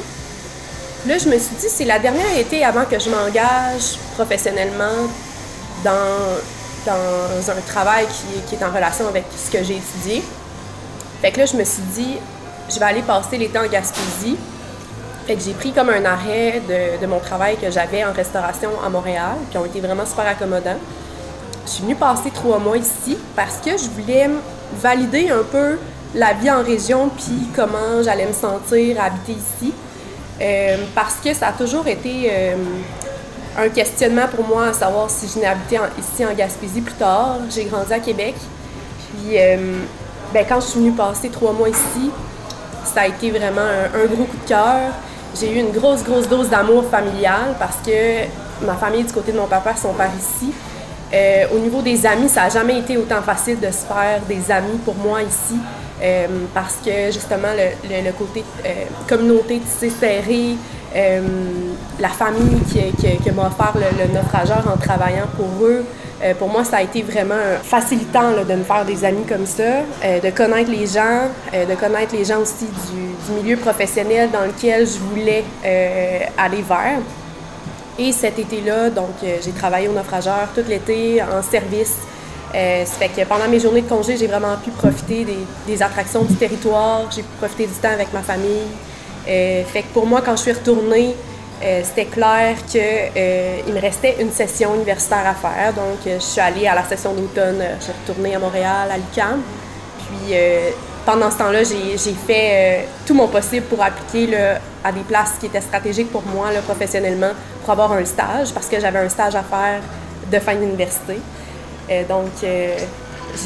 Là, 1.05 1.17
je 1.17 1.27
me 1.27 1.37
suis 1.37 1.53
dit, 1.57 1.67
c'est 1.67 1.83
la 1.83 1.99
dernière 1.99 2.37
été 2.37 2.63
avant 2.63 2.85
que 2.85 2.97
je 2.97 3.09
m'engage 3.09 3.99
professionnellement 4.15 5.09
dans, 5.83 6.39
dans 6.85 7.51
un 7.51 7.61
travail 7.67 8.07
qui, 8.47 8.55
est 8.55 8.63
en 8.63 8.71
relation 8.71 9.05
avec 9.09 9.25
ce 9.35 9.51
que 9.51 9.61
j'ai 9.65 9.75
étudié. 9.75 10.23
Fait 11.21 11.33
que 11.33 11.39
là, 11.39 11.45
je 11.45 11.57
me 11.57 11.65
suis 11.65 11.83
dit, 11.93 12.15
je 12.69 12.79
vais 12.79 12.85
aller 12.85 13.01
passer 13.01 13.37
l'été 13.37 13.59
en 13.59 13.67
Gaspésie. 13.67 14.37
Fait 15.25 15.35
que 15.35 15.41
j'ai 15.41 15.51
pris 15.55 15.73
comme 15.73 15.89
un 15.89 16.05
arrêt 16.05 16.61
de, 16.69 17.01
de 17.01 17.05
mon 17.05 17.19
travail 17.19 17.57
que 17.57 17.69
j'avais 17.69 18.05
en 18.05 18.13
restauration 18.13 18.69
à 18.81 18.87
Montréal, 18.87 19.35
qui 19.51 19.57
ont 19.57 19.65
été 19.65 19.81
vraiment 19.81 20.05
super 20.05 20.25
accommodants. 20.25 20.79
Je 21.65 21.69
suis 21.69 21.83
venue 21.83 21.95
passer 21.95 22.31
trois 22.33 22.59
mois 22.59 22.77
ici 22.77 23.17
parce 23.35 23.57
que 23.57 23.71
je 23.71 23.89
voulais 23.89 24.29
valider 24.73 25.29
un 25.29 25.43
peu 25.43 25.77
la 26.15 26.33
vie 26.33 26.49
en 26.49 26.63
région 26.63 27.09
puis 27.09 27.47
comment 27.55 28.01
j'allais 28.03 28.25
me 28.25 28.33
sentir 28.33 29.01
habiter 29.01 29.33
ici. 29.33 29.73
Euh, 30.39 30.77
parce 30.93 31.15
que 31.15 31.33
ça 31.33 31.47
a 31.47 31.51
toujours 31.51 31.87
été 31.87 32.29
euh, 32.29 32.55
un 33.57 33.69
questionnement 33.69 34.27
pour 34.27 34.47
moi 34.47 34.67
à 34.67 34.73
savoir 34.73 35.09
si 35.09 35.27
je 35.27 35.45
habiter 35.45 35.79
ici 35.97 36.25
en 36.25 36.33
Gaspésie 36.33 36.81
plus 36.81 36.93
tard. 36.93 37.37
J'ai 37.49 37.65
grandi 37.65 37.91
à 37.91 37.99
Québec. 37.99 38.35
Puis 39.09 39.37
euh, 39.37 39.57
ben, 40.33 40.45
quand 40.47 40.59
je 40.59 40.67
suis 40.67 40.79
venue 40.79 40.91
passer 40.91 41.29
trois 41.29 41.53
mois 41.53 41.69
ici, 41.69 42.11
ça 42.83 43.01
a 43.01 43.07
été 43.07 43.31
vraiment 43.31 43.61
un, 43.61 43.99
un 43.99 44.05
gros 44.05 44.25
coup 44.25 44.37
de 44.43 44.47
cœur. 44.47 44.91
J'ai 45.39 45.51
eu 45.51 45.59
une 45.59 45.71
grosse, 45.71 46.03
grosse 46.03 46.27
dose 46.27 46.49
d'amour 46.49 46.85
familial 46.89 47.55
parce 47.59 47.77
que 47.85 48.25
ma 48.65 48.75
famille 48.75 49.03
du 49.03 49.13
côté 49.13 49.31
de 49.31 49.37
mon 49.37 49.47
papa 49.47 49.75
sont 49.75 49.93
par 49.93 50.09
ici. 50.15 50.53
Euh, 51.13 51.45
au 51.55 51.59
niveau 51.59 51.81
des 51.81 52.05
amis, 52.05 52.27
ça 52.27 52.43
n'a 52.43 52.49
jamais 52.49 52.79
été 52.79 52.97
autant 52.97 53.21
facile 53.21 53.59
de 53.59 53.67
se 53.67 53.85
faire 53.85 54.19
des 54.27 54.51
amis 54.51 54.77
pour 54.83 54.95
moi 54.95 55.21
ici. 55.21 55.57
Euh, 56.01 56.27
parce 56.53 56.75
que 56.85 57.11
justement, 57.11 57.47
le, 57.55 58.11
côté 58.11 58.43
euh, 58.65 58.69
communauté 59.07 59.59
tissée 59.59 59.89
serrée, 59.89 60.55
la 61.99 62.09
famille 62.09 62.59
qui, 62.69 63.31
m'a 63.31 63.47
offert 63.47 63.73
le, 63.75 64.13
naufrageur 64.13 64.63
en 64.71 64.77
travaillant 64.77 65.27
pour 65.35 65.65
eux, 65.65 65.83
pour 66.39 66.49
moi, 66.49 66.63
ça 66.63 66.77
a 66.77 66.81
été 66.81 67.03
vraiment 67.03 67.35
facilitant 67.61 68.31
de 68.47 68.53
me 68.55 68.63
faire 68.63 68.83
des 68.83 69.05
amis 69.05 69.25
comme 69.27 69.45
ça, 69.45 69.81
de 70.03 70.29
connaître 70.31 70.71
les 70.71 70.87
gens, 70.87 71.27
de 71.53 71.75
connaître 71.75 72.15
les 72.15 72.25
gens 72.25 72.39
aussi 72.39 72.65
du, 72.65 73.33
milieu 73.33 73.57
professionnel 73.57 74.29
dans 74.31 74.45
lequel 74.45 74.87
je 74.87 74.97
voulais 74.97 75.43
aller 76.37 76.63
vers. 76.63 76.99
Et 77.99 78.11
cet 78.11 78.37
été-là, 78.37 78.91
donc, 78.91 79.15
euh, 79.23 79.37
j'ai 79.43 79.51
travaillé 79.51 79.87
au 79.87 79.93
naufrageur 79.93 80.49
tout 80.53 80.61
l'été 80.67 81.21
en 81.23 81.41
service. 81.41 81.95
Euh, 82.53 82.85
fait 82.85 83.09
que 83.09 83.27
pendant 83.27 83.47
mes 83.49 83.59
journées 83.59 83.81
de 83.81 83.89
congé, 83.89 84.17
j'ai 84.17 84.27
vraiment 84.27 84.55
pu 84.63 84.69
profiter 84.69 85.25
des, 85.65 85.81
attractions 85.83 86.23
du 86.23 86.35
territoire, 86.35 87.09
j'ai 87.13 87.23
pu 87.23 87.35
profiter 87.39 87.65
du 87.65 87.73
temps 87.73 87.91
avec 87.91 88.13
ma 88.13 88.21
famille. 88.21 88.67
Euh, 89.27 89.63
fait 89.63 89.81
que 89.81 89.87
pour 89.93 90.05
moi, 90.05 90.21
quand 90.23 90.35
je 90.35 90.43
suis 90.43 90.51
retournée, 90.53 91.15
c'était 91.59 92.05
clair 92.05 92.55
qu'il 92.67 93.73
me 93.73 93.81
restait 93.81 94.17
une 94.19 94.31
session 94.31 94.75
universitaire 94.75 95.25
à 95.25 95.33
faire. 95.33 95.73
Donc, 95.73 95.97
je 96.05 96.19
suis 96.19 96.39
allée 96.39 96.67
à 96.67 96.75
la 96.75 96.83
session 96.83 97.15
d'automne, 97.15 97.63
je 97.79 97.83
suis 97.83 97.93
retournée 98.05 98.35
à 98.35 98.39
Montréal, 98.39 98.91
à 98.91 98.95
l'UQAM. 98.95 99.41
Puis, 99.97 100.35
pendant 101.03 101.31
ce 101.31 101.37
temps-là, 101.39 101.63
j'ai 101.63 102.13
fait 102.27 102.87
tout 103.07 103.15
mon 103.15 103.27
possible 103.27 103.65
pour 103.65 103.81
appliquer 103.81 104.37
à 104.83 104.91
des 104.91 105.01
places 105.01 105.33
qui 105.39 105.47
étaient 105.47 105.59
stratégiques 105.59 106.11
pour 106.11 106.23
moi 106.27 106.49
professionnellement 106.63 107.31
pour 107.67 107.73
avoir 107.73 107.91
un 107.91 108.05
stage 108.05 108.53
parce 108.53 108.67
que 108.67 108.79
j'avais 108.79 108.99
un 108.99 109.09
stage 109.09 109.35
à 109.35 109.43
faire 109.43 109.81
de 110.31 110.39
fin 110.39 110.55
d'université. 110.55 111.19
Euh, 111.91 112.03
donc, 112.07 112.31
euh, 112.41 112.77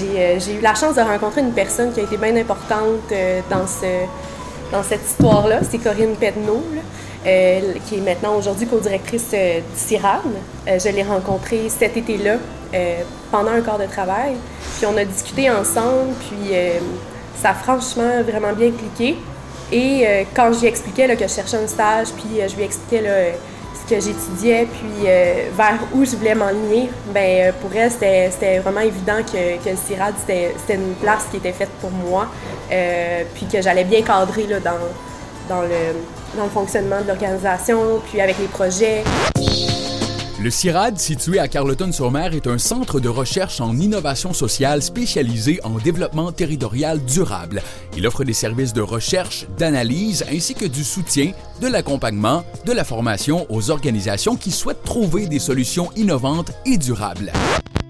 euh, 0.04 0.40
j'ai 0.40 0.54
eu 0.54 0.62
la 0.62 0.76
chance 0.76 0.94
de 0.94 1.02
rencontrer 1.02 1.42
une 1.42 1.54
personne 1.54 1.92
qui 1.92 2.02
a 2.02 2.04
été 2.04 2.18
bien 2.18 2.36
importante 2.36 3.12
dans, 3.50 3.66
ce, 3.66 4.06
dans 4.72 4.84
cette 4.84 5.04
histoire-là, 5.04 5.62
c'est 5.68 5.80
Corinne 5.80 6.16
Pedneau, 6.20 6.64
qui 7.24 7.96
est 7.96 8.04
maintenant 8.06 8.36
aujourd'hui 8.38 8.68
co-directrice 8.68 9.32
euh, 9.34 9.60
du 9.60 9.80
CIRAD. 9.80 10.22
Euh, 10.68 10.78
je 10.78 10.90
l'ai 10.90 11.04
rencontrée 11.04 11.68
cet 11.70 11.98
été-là 11.98 12.36
pendant 13.32 13.52
un 13.52 13.62
quart 13.62 13.80
de 13.80 13.88
travail. 13.88 14.36
Puis 14.78 14.86
on 14.86 14.96
a 14.98 15.04
discuté 15.04 15.50
ensemble, 15.50 16.14
puis 16.20 16.54
ça 17.42 17.50
a 17.50 17.54
franchement 17.54 18.22
vraiment 18.24 18.54
bien 18.54 18.72
cliqué. 18.72 19.18
Et 19.74 20.26
quand 20.34 20.54
j'y 20.54 20.68
expliquais 20.68 21.06
là, 21.06 21.18
que 21.18 21.28
je 21.28 21.34
cherchais 21.34 21.58
un 21.58 21.68
stage, 21.68 22.08
puis 22.16 22.40
je 22.48 22.56
lui 22.56 22.64
expliquais 22.64 23.02
là, 23.02 23.36
ce 23.74 23.96
que 23.96 24.02
j'étudiais, 24.02 24.68
puis 24.72 25.08
euh, 25.08 25.50
vers 25.56 25.80
où 25.94 26.06
je 26.06 26.16
voulais 26.16 26.36
m'enligner, 26.36 26.90
ben 27.14 27.48
euh, 27.48 27.52
pour 27.62 27.74
elle, 27.76 27.92
c'était 27.92 28.60
vraiment 28.60 28.82
évident 28.82 29.18
que, 29.26 29.64
que 29.64 29.70
le 29.70 29.76
CIRAD, 29.76 30.14
c'était 30.20 30.54
c'était 30.58 30.76
une 30.76 30.94
place 30.96 31.26
qui 31.30 31.38
était 31.38 31.54
faite 31.54 31.72
pour 31.80 31.92
moi, 31.92 32.28
euh, 32.72 33.24
puis 33.34 33.46
que 33.46 33.62
j'allais 33.62 33.84
bien 33.84 34.02
cadrer 34.02 34.48
là, 34.48 34.60
dans, 34.60 34.72
dans, 35.50 35.62
le, 35.62 36.38
dans 36.38 36.44
le 36.44 36.50
fonctionnement 36.50 37.02
de 37.02 37.08
l'organisation, 37.08 38.02
puis 38.10 38.22
avec 38.22 38.38
les 38.40 38.48
projets. 38.48 39.04
Le 40.44 40.50
CIRAD, 40.50 40.98
situé 40.98 41.38
à 41.38 41.48
Carleton-sur-Mer, 41.48 42.34
est 42.34 42.48
un 42.48 42.58
centre 42.58 43.00
de 43.00 43.08
recherche 43.10 43.62
en 43.62 43.78
innovation 43.78 44.34
sociale 44.34 44.82
spécialisé 44.82 45.60
en 45.64 45.78
développement 45.78 46.32
territorial 46.32 47.00
durable. 47.06 47.62
Il 47.96 48.08
offre 48.08 48.24
des 48.24 48.34
services 48.34 48.74
de 48.74 48.82
recherche, 48.82 49.46
d'analyse 49.60 50.26
ainsi 50.34 50.56
que 50.56 50.66
du 50.66 50.84
soutien, 50.84 51.34
de 51.62 51.68
l'accompagnement, 51.68 52.44
de 52.66 52.72
la 52.72 52.84
formation 52.84 53.46
aux 53.50 53.70
organisations 53.70 54.36
qui 54.36 54.50
souhaitent 54.50 54.82
trouver 54.84 55.28
des 55.28 55.38
solutions 55.38 55.92
innovantes 55.96 56.52
et 56.66 56.80
durables. 56.80 57.32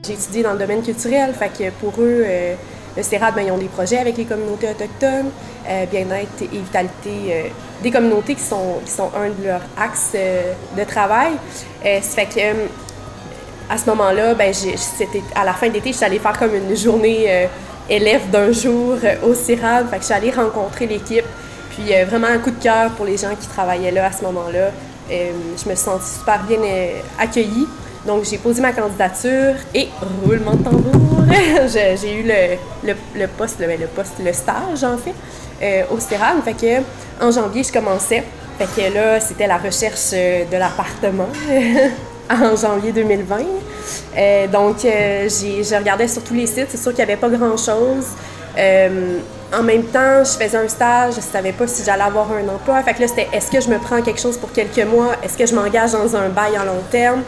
J'ai 0.05 0.13
étudié 0.13 0.43
dans 0.43 0.51
le 0.51 0.59
domaine 0.59 0.83
culturel, 0.83 1.33
fait 1.33 1.53
que 1.57 1.71
pour 1.79 2.01
eux, 2.01 2.23
euh, 2.25 2.55
le 2.95 3.03
CERAD, 3.03 3.35
ben, 3.35 3.45
ils 3.45 3.51
ont 3.51 3.57
des 3.57 3.67
projets 3.67 3.99
avec 3.99 4.17
les 4.17 4.25
communautés 4.25 4.69
autochtones, 4.69 5.31
euh, 5.67 5.85
bien-être 5.85 6.41
et 6.41 6.47
vitalité 6.47 7.09
euh, 7.29 7.43
des 7.81 7.91
communautés 7.91 8.35
qui 8.35 8.43
sont, 8.43 8.79
qui 8.85 8.91
sont 8.91 9.11
un 9.15 9.29
de 9.29 9.47
leurs 9.47 9.61
axes 9.77 10.11
euh, 10.15 10.53
de 10.77 10.83
travail. 10.83 11.31
Ça 11.83 12.01
fait 12.01 12.25
que 12.25 12.67
à 13.69 13.77
ce 13.77 13.89
moment-là, 13.91 14.33
ben, 14.33 14.53
à 15.35 15.45
la 15.45 15.53
fin 15.53 15.69
d'été, 15.69 15.91
je 15.91 15.97
suis 15.97 16.05
allée 16.05 16.19
faire 16.19 16.37
comme 16.37 16.53
une 16.53 16.75
journée 16.75 17.47
élève 17.89 18.29
d'un 18.29 18.51
jour 18.51 18.97
au 19.23 19.33
CIRAD. 19.33 19.89
Fait 19.89 19.95
que 19.95 20.01
je 20.01 20.07
suis 20.07 20.13
allée 20.13 20.31
rencontrer 20.31 20.87
l'équipe. 20.87 21.23
Puis 21.69 21.93
vraiment 22.03 22.27
un 22.27 22.39
coup 22.39 22.51
de 22.51 22.61
cœur 22.61 22.91
pour 22.91 23.05
les 23.05 23.15
gens 23.15 23.33
qui 23.39 23.47
travaillaient 23.47 23.91
là 23.91 24.07
à 24.07 24.11
ce 24.11 24.23
moment-là. 24.23 24.71
Je 25.09 25.69
me 25.69 25.75
suis 25.75 25.77
sentie 25.77 26.19
super 26.19 26.43
bien 26.43 26.59
accueillie. 27.17 27.65
Donc 28.05 28.23
j'ai 28.23 28.37
posé 28.37 28.61
ma 28.61 28.73
candidature 28.73 29.55
et 29.75 29.89
roulement 30.23 30.55
de 30.55 30.63
tambour, 30.63 31.23
j'ai 31.67 32.19
eu 32.19 32.23
le, 32.23 32.93
le, 33.15 33.27
poste, 33.27 33.59
le, 33.59 33.67
le 33.67 33.87
poste, 33.87 34.13
le 34.23 34.33
stage 34.33 34.83
en 34.83 34.97
fait, 34.97 35.13
euh, 35.61 35.83
au 35.91 35.99
CIRAD. 35.99 36.43
Fait 36.43 36.53
que 36.53 36.81
en 37.21 37.31
janvier, 37.31 37.63
je 37.63 37.71
commençais. 37.71 38.23
Fait 38.57 38.89
que 38.89 38.93
là, 38.93 39.19
c'était 39.19 39.47
la 39.47 39.57
recherche 39.57 40.11
euh, 40.13 40.45
de 40.45 40.57
l'appartement 40.57 41.29
en 42.29 42.55
janvier 42.55 42.91
2020. 42.91 43.37
Euh, 44.17 44.47
donc, 44.47 44.85
euh, 44.85 45.29
j'ai, 45.29 45.77
regardais 45.77 46.07
sur 46.07 46.23
tous 46.23 46.33
les 46.33 46.47
sites. 46.47 46.67
C'est 46.69 46.77
sûr 46.77 46.91
qu'il 46.91 47.05
n'y 47.05 47.11
avait 47.11 47.19
pas 47.19 47.29
grand-chose. 47.29 48.07
En 49.53 49.63
même 49.63 49.83
temps, 49.83 50.23
je 50.23 50.43
faisais 50.43 50.57
un 50.57 50.67
stage. 50.67 51.13
Je 51.13 51.17
ne 51.17 51.23
savais 51.23 51.51
pas 51.51 51.67
si 51.67 51.83
j'allais 51.83 52.03
avoir 52.03 52.31
un 52.31 52.47
emploi. 52.47 52.81
Fait 52.83 52.93
que 52.93 53.01
là, 53.01 53.07
c'était 53.07 53.27
est-ce 53.33 53.51
que 53.51 53.59
je 53.59 53.69
me 53.69 53.77
prends 53.77 54.01
quelque 54.01 54.21
chose 54.21 54.37
pour 54.37 54.51
quelques 54.51 54.85
mois? 54.85 55.15
Est-ce 55.23 55.37
que 55.37 55.45
je 55.45 55.53
m'engage 55.53 55.91
dans 55.91 56.15
un 56.15 56.29
bail 56.29 56.55
à 56.55 56.65
long 56.65 56.81
terme? 56.89 57.21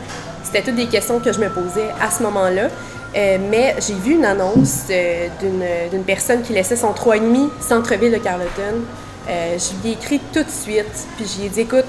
C'était 0.53 0.69
toutes 0.69 0.75
des 0.75 0.85
questions 0.85 1.19
que 1.19 1.33
je 1.33 1.39
me 1.39 1.49
posais 1.49 1.89
à 1.99 2.11
ce 2.11 2.21
moment-là. 2.21 2.67
Euh, 3.15 3.37
mais 3.49 3.75
j'ai 3.79 3.95
vu 3.95 4.13
une 4.13 4.25
annonce 4.25 4.83
euh, 4.91 5.27
d'une, 5.39 6.03
personne 6.03 6.43
qui 6.43 6.53
laissait 6.53 6.75
son 6.75 6.91
3,5 6.91 7.49
centre-ville 7.59 8.11
de 8.11 8.17
Carleton. 8.17 8.83
Euh, 9.27 9.57
je 9.57 9.81
lui 9.81 9.89
ai 9.89 9.93
écrit 9.93 10.19
tout 10.31 10.43
de 10.43 10.49
suite, 10.51 11.07
puis 11.15 11.25
j'ai 11.25 11.49
dit 11.49 11.61
écoute, 11.61 11.85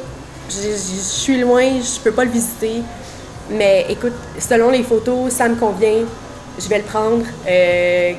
je, 0.49 0.76
suis 0.76 1.42
loin, 1.42 1.62
je 1.78 2.00
peux 2.00 2.12
pas 2.12 2.25
le 2.25 2.30
visiter, 2.30 2.80
mais 3.50 3.85
écoute, 3.90 4.14
selon 4.38 4.71
les 4.71 4.83
photos, 4.83 5.30
ça 5.30 5.47
me 5.47 5.56
convient, 5.56 6.04
je 6.59 6.66
vais 6.66 6.78
le 6.78 6.85
prendre, 6.85 7.23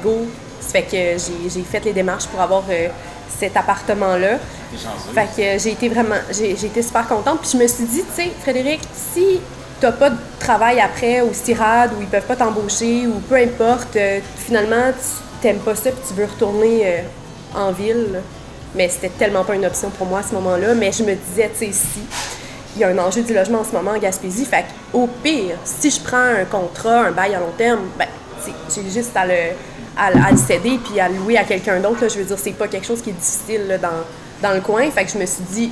go. 0.03 0.27
Ça 0.61 0.73
fait 0.73 0.83
que 0.83 1.49
j'ai, 1.49 1.63
fait 1.63 1.83
les 1.85 1.93
démarches 1.93 2.27
pour 2.27 2.39
avoir 2.39 2.65
cet 3.39 3.57
appartement-là. 3.57 4.37
Fait 5.13 5.27
que 5.35 5.59
j'ai 5.63 5.71
été 5.71 5.89
vraiment, 5.89 6.17
j'ai 6.29 6.51
été 6.51 6.83
super 6.83 7.07
contente. 7.07 7.39
Puis 7.41 7.49
je 7.53 7.57
me 7.57 7.67
suis 7.67 7.85
dit, 7.85 8.03
tu 8.03 8.23
sais, 8.23 8.31
Frédéric, 8.43 8.81
si 8.93 9.39
pas 9.91 10.09
de 10.09 10.17
travail 10.39 10.79
après 10.79 11.21
au 11.21 11.31
CIRAD 11.33 11.91
ou 11.97 12.01
ils 12.01 12.07
peuvent 12.07 12.25
pas 12.25 12.35
t'embaucher 12.35 13.07
ou 13.07 13.19
peu 13.27 13.35
importe, 13.35 13.95
euh, 13.95 14.19
finalement 14.37 14.91
tu 14.91 15.41
t'aimes 15.41 15.59
pas 15.59 15.75
ça 15.75 15.91
puis 15.91 15.99
tu 16.07 16.13
veux 16.13 16.25
retourner 16.25 16.81
euh, 16.85 17.01
en 17.55 17.71
ville. 17.71 18.21
Mais 18.75 18.89
c'était 18.89 19.09
tellement 19.09 19.43
pas 19.45 19.55
une 19.55 19.65
option 19.65 19.89
pour 19.89 20.05
moi 20.07 20.19
à 20.19 20.23
ce 20.23 20.33
moment-là. 20.33 20.73
Mais 20.75 20.91
je 20.91 21.01
me 21.03 21.13
disais, 21.15 21.49
tu 21.57 21.65
sais, 21.65 21.71
si 21.71 22.01
il 22.75 22.81
y 22.81 22.83
a 22.83 22.89
un 22.89 22.97
enjeu 22.97 23.21
du 23.21 23.33
logement 23.33 23.59
en 23.59 23.63
ce 23.63 23.71
moment 23.71 23.91
en 23.91 23.97
Gaspésie, 23.97 24.43
fait 24.43 24.65
au 24.91 25.07
pire, 25.07 25.55
si 25.63 25.89
je 25.89 26.01
prends 26.01 26.17
un 26.17 26.43
contrat, 26.43 27.05
un 27.05 27.11
bail 27.11 27.35
à 27.35 27.39
long 27.39 27.53
terme, 27.57 27.79
ben, 27.97 28.07
j'ai 28.69 28.81
juste 28.91 29.15
à 29.15 29.25
le, 29.25 29.33
à, 29.97 30.11
le- 30.31 30.37
céder 30.37 30.77
puis 30.83 30.99
à 30.99 31.07
le 31.07 31.15
louer 31.15 31.37
à 31.37 31.45
quelqu'un 31.45 31.79
d'autre. 31.79 32.01
Je 32.09 32.17
veux 32.19 32.25
dire, 32.25 32.37
c'est 32.37 32.51
pas 32.51 32.67
quelque 32.67 32.85
chose 32.85 33.01
qui 33.01 33.11
est 33.11 33.13
difficile 33.13 33.79
dans, 33.81 34.03
dans 34.49 34.53
le 34.53 34.59
coin. 34.59 34.91
Fait 34.91 35.05
que 35.05 35.11
je 35.11 35.17
me 35.17 35.25
suis 35.25 35.43
dit, 35.49 35.71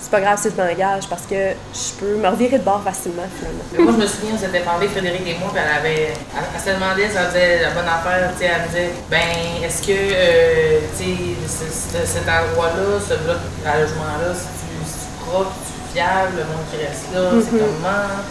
c'est 0.00 0.10
pas 0.10 0.20
grave 0.20 0.38
si 0.40 0.48
je 0.50 0.54
m'engage 0.62 1.08
parce 1.08 1.22
que 1.22 1.34
je 1.74 1.92
peux 1.98 2.14
me 2.16 2.28
revirer 2.28 2.58
de 2.58 2.64
bord 2.64 2.82
facilement 2.82 3.24
finalement. 3.36 3.64
Moi, 3.84 3.92
je 3.96 4.02
me 4.02 4.06
souviens, 4.06 4.30
on 4.34 4.38
s'était 4.38 4.60
parlé, 4.60 4.88
Frédéric 4.88 5.22
et 5.26 5.36
moi, 5.38 5.50
puis 5.52 5.60
elle 5.64 5.76
avait. 5.78 6.02
Elle, 6.12 6.44
elle 6.54 6.60
se 6.60 6.74
demandait, 6.78 7.08
ça 7.10 7.26
faisait 7.26 7.62
la 7.62 7.70
bonne 7.70 7.88
affaire, 7.88 8.30
tu 8.38 8.44
sais, 8.44 8.50
elle 8.54 8.62
me 8.62 8.66
disait, 8.68 8.90
ben, 9.10 9.64
est-ce 9.64 9.82
que, 9.82 9.92
euh, 9.92 10.80
tu 10.96 11.04
sais, 11.04 11.16
ce- 11.46 11.98
ce- 11.98 12.06
cet 12.06 12.28
endroit-là, 12.28 13.00
ce 13.00 13.14
bloc 13.24 13.38
à 13.66 13.78
logement-là, 13.80 14.34
si 14.34 14.46
tu, 14.60 14.74
si 14.86 14.98
tu 15.06 15.24
propre, 15.26 15.52
si 15.66 15.72
tu 15.72 15.92
fiable, 15.98 16.32
le 16.38 16.44
monde 16.44 16.64
qui 16.70 16.76
reste 16.78 17.06
là, 17.14 17.30
c'est 17.42 17.58
comment? 17.58 18.22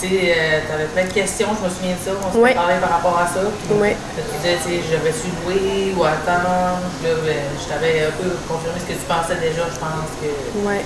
Tu 0.00 0.06
sais, 0.08 0.32
euh, 0.36 0.60
t'avais 0.70 0.84
plein 0.94 1.04
de 1.06 1.12
questions, 1.12 1.48
je 1.58 1.64
me 1.64 1.70
souviens 1.74 1.96
de 1.98 2.04
ça, 2.04 2.12
on 2.22 2.26
s'était 2.30 2.38
Ouais. 2.38 2.54
parlé 2.54 2.74
par 2.80 2.90
rapport 2.90 3.18
à 3.18 3.26
ça. 3.26 3.40
Puis, 3.66 3.74
Ouais. 3.78 3.96
Tu 4.14 4.22
disais, 4.38 4.56
tu 4.62 4.70
sais, 4.70 4.80
j'avais 4.92 5.10
su 5.10 5.26
louer 5.42 5.92
ou 5.96 6.04
attendre, 6.04 6.78
là, 7.02 7.10
ben, 7.26 7.36
je 7.58 7.66
t'avais 7.66 8.06
un 8.06 8.12
peu 8.14 8.30
confirmé 8.46 8.78
ce 8.78 8.86
que 8.86 8.92
tu 8.98 9.06
pensais 9.10 9.34
déjà, 9.42 9.66
je 9.66 9.78
pense 9.78 10.10
que 10.22 10.66
Ouais. 10.68 10.82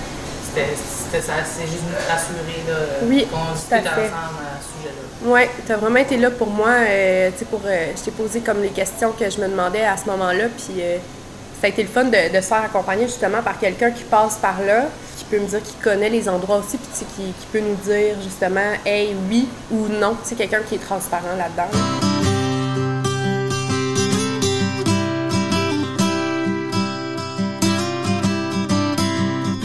c'était 0.49 1.21
ça, 1.21 1.33
c'est 1.45 1.67
juste 1.67 1.85
nous 1.85 1.97
rassurer, 2.09 2.65
Oui, 3.05 3.27
qu'on 3.31 3.53
discute 3.53 3.73
ensemble 3.85 4.41
à 4.49 4.57
ce 4.65 4.81
sujet-là. 4.81 5.31
Ouais, 5.31 5.51
t'as 5.69 5.77
vraiment 5.77 5.99
été 6.01 6.17
là 6.17 6.31
pour 6.31 6.49
moi. 6.49 6.71
euh, 6.71 7.29
tu 7.33 7.41
sais, 7.41 7.45
pour, 7.45 7.61
euh, 7.67 7.87
je 7.95 8.03
t'ai 8.03 8.11
posé 8.13 8.41
comme 8.41 8.63
les 8.63 8.71
questions 8.71 9.13
que 9.13 9.29
je 9.29 9.39
me 9.43 9.49
demandais 9.49 9.85
à 9.85 9.97
ce 9.99 10.09
moment-là, 10.09 10.45
puis 10.57 10.81
ça 11.61 11.67
a 11.67 11.69
été 11.69 11.83
le 11.83 11.89
fun 11.91 12.05
de, 12.05 12.35
de 12.35 12.41
se 12.41 12.47
faire 12.49 12.63
accompagner 12.65 13.05
justement 13.07 13.43
par 13.43 13.59
quelqu'un 13.59 13.91
qui 13.91 14.05
passe 14.05 14.37
par 14.37 14.57
là, 14.67 14.85
peut 15.33 15.41
me 15.41 15.47
dire 15.47 15.63
qu'il 15.63 15.81
connaît 15.83 16.11
les 16.11 16.29
endroits 16.29 16.59
aussi, 16.59 16.77
puis 16.77 16.89
tu 16.99 17.05
qui, 17.07 17.23
qui 17.33 17.47
peut 17.51 17.61
nous 17.61 17.75
dire 17.91 18.17
justement, 18.23 18.61
hey, 18.85 19.17
oui 19.31 19.49
ou 19.71 19.89
non. 19.89 20.15
C'est 20.25 20.37
quelqu'un 20.37 20.61
qui 20.61 20.75
est 20.75 20.79
transparent 20.79 21.35
là-dedans. 21.39 21.71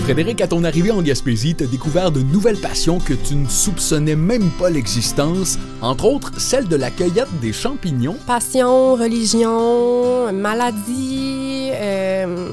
Frédéric, 0.03 0.39
à 0.39 0.47
ton 0.47 0.63
arrivée 0.63 0.91
en 0.91 1.01
Gaspésie, 1.01 1.53
t'as 1.53 1.65
découvert 1.65 2.11
de 2.11 2.21
nouvelles 2.21 2.61
passions 2.61 2.99
que 2.99 3.13
tu 3.13 3.35
ne 3.35 3.45
soupçonnais 3.45 4.15
même 4.15 4.49
pas 4.51 4.69
l'existence, 4.69 5.59
entre 5.81 6.05
autres 6.05 6.39
celle 6.39 6.69
de 6.69 6.77
la 6.77 6.91
cueillette 6.91 7.27
des 7.41 7.51
champignons. 7.51 8.15
Passion, 8.25 8.93
religion, 8.93 10.31
maladie. 10.31 11.71
euh, 11.73 12.47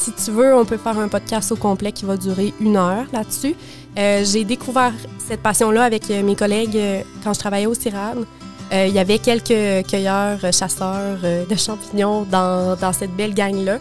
si 0.00 0.12
tu 0.12 0.30
veux, 0.30 0.54
on 0.54 0.64
peut 0.64 0.78
faire 0.78 0.98
un 0.98 1.08
podcast 1.08 1.52
au 1.52 1.56
complet 1.56 1.92
qui 1.92 2.06
va 2.06 2.16
durer 2.16 2.54
une 2.58 2.76
heure 2.76 3.04
là-dessus. 3.12 3.54
Euh, 3.98 4.24
J'ai 4.24 4.44
découvert 4.44 4.94
cette 5.18 5.42
passion-là 5.42 5.84
avec 5.84 6.10
euh, 6.10 6.22
mes 6.22 6.34
collègues 6.34 6.76
euh, 6.76 7.02
quand 7.22 7.34
je 7.34 7.38
travaillais 7.38 7.66
au 7.66 7.74
CIRAD. 7.74 8.24
Il 8.72 8.94
y 8.94 9.00
avait 9.00 9.18
quelques 9.18 9.84
cueilleurs, 9.88 10.38
chasseurs 10.52 11.18
de 11.22 11.56
champignons 11.56 12.22
dans, 12.22 12.76
dans 12.76 12.92
cette 12.92 13.10
belle 13.16 13.34
gang-là. 13.34 13.80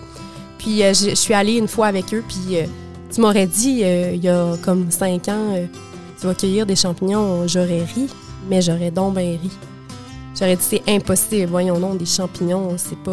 Puis 0.57 0.79
je 0.79 1.13
suis 1.13 1.35
allée 1.35 1.57
une 1.59 1.67
fois 1.67 1.85
avec 1.85 2.11
eux, 2.11 2.23
puis 2.27 2.57
tu 3.13 3.21
m'aurais 3.21 3.45
dit, 3.45 3.83
il 3.83 4.23
y 4.23 4.29
a 4.29 4.55
comme 4.65 4.89
cinq 4.89 5.27
ans, 5.27 5.53
tu 6.19 6.25
vas 6.25 6.33
cueillir 6.33 6.65
des 6.65 6.75
champignons, 6.75 7.47
j'aurais 7.47 7.83
ri, 7.83 8.07
mais 8.49 8.63
j'aurais 8.63 8.89
donc 8.89 9.13
bien 9.13 9.37
ri. 9.39 9.51
J'aurais 10.37 10.55
dit 10.55 10.63
c'est 10.63 10.83
impossible, 10.87 11.47
voyons 11.47 11.79
non, 11.79 11.95
des 11.95 12.05
champignons, 12.05 12.75
c'est 12.77 12.97
pas 12.99 13.11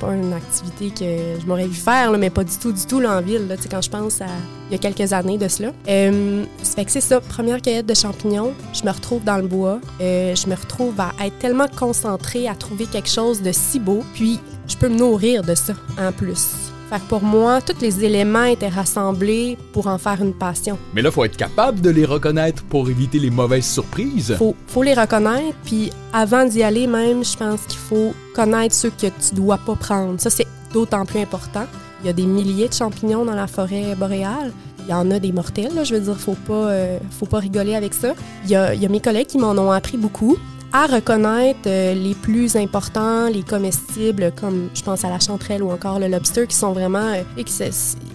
pas 0.00 0.14
une 0.14 0.32
activité 0.32 0.90
que 0.90 1.40
je 1.40 1.46
m'aurais 1.46 1.66
vu 1.66 1.74
faire, 1.74 2.12
mais 2.18 2.30
pas 2.30 2.44
du 2.44 2.56
tout, 2.56 2.72
du 2.72 2.84
tout 2.86 3.00
là, 3.00 3.18
en 3.18 3.22
ville, 3.22 3.46
là, 3.48 3.56
quand 3.70 3.80
je 3.80 3.90
pense 3.90 4.20
à 4.20 4.26
il 4.70 4.72
y 4.72 4.74
a 4.74 4.78
quelques 4.78 5.12
années 5.12 5.38
de 5.38 5.48
cela. 5.48 5.72
Euh, 5.88 6.44
ça 6.62 6.76
fait 6.76 6.84
que 6.84 6.90
c'est 6.90 7.00
ça, 7.00 7.20
première 7.20 7.60
cueillette 7.60 7.86
de 7.86 7.94
champignons, 7.94 8.52
je 8.72 8.84
me 8.84 8.90
retrouve 8.90 9.22
dans 9.24 9.36
le 9.36 9.46
bois, 9.46 9.80
euh, 10.00 10.34
je 10.34 10.46
me 10.48 10.54
retrouve 10.54 10.98
à 10.98 11.12
être 11.26 11.38
tellement 11.38 11.68
concentrée 11.68 12.48
à 12.48 12.54
trouver 12.54 12.86
quelque 12.86 13.10
chose 13.10 13.42
de 13.42 13.52
si 13.52 13.78
beau, 13.78 14.02
puis 14.14 14.40
je 14.66 14.76
peux 14.76 14.88
me 14.88 14.96
nourrir 14.96 15.42
de 15.42 15.54
ça 15.54 15.74
en 15.98 16.12
plus. 16.12 16.71
Fait 16.92 16.98
que 16.98 17.08
pour 17.08 17.22
moi, 17.22 17.62
tous 17.62 17.80
les 17.80 18.04
éléments 18.04 18.44
étaient 18.44 18.68
rassemblés 18.68 19.56
pour 19.72 19.86
en 19.86 19.96
faire 19.96 20.20
une 20.20 20.34
passion. 20.34 20.76
Mais 20.94 21.00
là, 21.00 21.10
faut 21.10 21.24
être 21.24 21.38
capable 21.38 21.80
de 21.80 21.88
les 21.88 22.04
reconnaître 22.04 22.62
pour 22.64 22.90
éviter 22.90 23.18
les 23.18 23.30
mauvaises 23.30 23.64
surprises. 23.64 24.34
faut, 24.36 24.54
faut 24.66 24.82
les 24.82 24.92
reconnaître, 24.92 25.56
puis 25.64 25.90
avant 26.12 26.44
d'y 26.44 26.62
aller 26.62 26.86
même, 26.86 27.24
je 27.24 27.34
pense 27.34 27.62
qu'il 27.62 27.78
faut 27.78 28.12
connaître 28.34 28.74
ceux 28.74 28.90
que 28.90 29.06
tu 29.06 29.34
dois 29.34 29.56
pas 29.56 29.74
prendre. 29.74 30.20
Ça, 30.20 30.28
c'est 30.28 30.46
d'autant 30.74 31.06
plus 31.06 31.20
important. 31.20 31.64
Il 32.02 32.08
y 32.08 32.10
a 32.10 32.12
des 32.12 32.26
milliers 32.26 32.68
de 32.68 32.74
champignons 32.74 33.24
dans 33.24 33.36
la 33.36 33.46
forêt 33.46 33.94
boréale. 33.96 34.52
Il 34.80 34.90
y 34.90 34.92
en 34.92 35.10
a 35.12 35.18
des 35.18 35.32
mortels, 35.32 35.74
là, 35.74 35.84
je 35.84 35.94
veux 35.94 36.00
dire, 36.00 36.20
faut 36.20 36.36
pas, 36.46 36.72
euh, 36.72 36.98
faut 37.10 37.24
pas 37.24 37.38
rigoler 37.38 37.74
avec 37.74 37.94
ça. 37.94 38.12
Il 38.44 38.50
y 38.50 38.54
a, 38.54 38.74
il 38.74 38.82
y 38.82 38.84
a 38.84 38.90
mes 38.90 39.00
collègues 39.00 39.28
qui 39.28 39.38
m'en 39.38 39.52
ont 39.52 39.70
appris 39.70 39.96
beaucoup 39.96 40.36
à 40.72 40.86
reconnaître 40.86 41.60
euh, 41.66 41.94
les 41.94 42.14
plus 42.14 42.56
importants, 42.56 43.28
les 43.28 43.42
comestibles, 43.42 44.32
comme 44.40 44.68
je 44.74 44.82
pense 44.82 45.04
à 45.04 45.10
la 45.10 45.18
chanterelle 45.18 45.62
ou 45.62 45.70
encore 45.70 45.98
le 45.98 46.08
lobster, 46.08 46.46
qui 46.46 46.56
sont 46.56 46.72
vraiment... 46.72 47.12
euh, 47.12 47.22
et 47.36 47.44
qui 47.44 47.52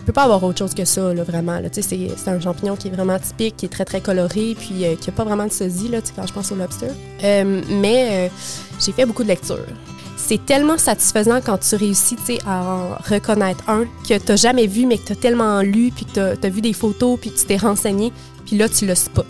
il 0.07 0.13
peut 0.13 0.13
pas 0.13 0.23
avoir 0.23 0.41
autre 0.43 0.57
chose 0.57 0.73
que 0.73 0.85
ça, 0.85 1.13
là, 1.13 1.23
vraiment. 1.23 1.59
là. 1.59 1.67
C'est 1.69 1.81
c'est 1.83 2.29
un 2.29 2.39
champignon 2.39 2.77
qui 2.77 2.87
est 2.87 2.91
vraiment 2.91 3.19
typique, 3.19 3.57
qui 3.57 3.65
est 3.65 3.69
très, 3.69 3.83
très 3.83 3.99
coloré, 3.99 4.55
puis 4.57 4.85
euh, 4.85 4.95
qui 4.95 5.09
a 5.09 5.13
pas 5.13 5.25
vraiment 5.25 5.45
de 5.45 5.51
sosie, 5.51 5.89
là, 5.89 5.99
quand 6.15 6.25
je 6.25 6.31
pense 6.31 6.49
au 6.51 6.55
lobster. 6.55 6.87
Euh, 7.23 7.61
mais 7.69 8.07
euh, 8.09 8.29
j'ai 8.79 8.93
fait 8.93 9.05
beaucoup 9.05 9.23
de 9.23 9.27
lectures. 9.27 9.65
C'est 10.15 10.45
tellement 10.45 10.77
satisfaisant 10.77 11.41
quand 11.45 11.57
tu 11.57 11.75
réussis 11.75 12.17
à 12.45 12.63
en 12.63 12.89
reconnaître 13.09 13.69
un 13.69 13.83
que 14.07 14.17
tu 14.17 14.37
jamais 14.37 14.67
vu, 14.67 14.85
mais 14.85 14.97
que 14.97 15.07
tu 15.07 15.11
as 15.11 15.17
tellement 15.17 15.61
lu, 15.61 15.91
puis 15.93 16.05
que 16.05 16.35
tu 16.35 16.47
as, 16.47 16.49
vu 16.49 16.61
des 16.61 16.73
photos, 16.73 17.19
puis 17.19 17.31
que 17.31 17.39
tu 17.39 17.45
t'es 17.45 17.57
renseigné, 17.57 18.13
puis 18.45 18.57
là, 18.57 18.69
tu 18.69 18.85
le 18.85 18.95
spots. 18.95 19.23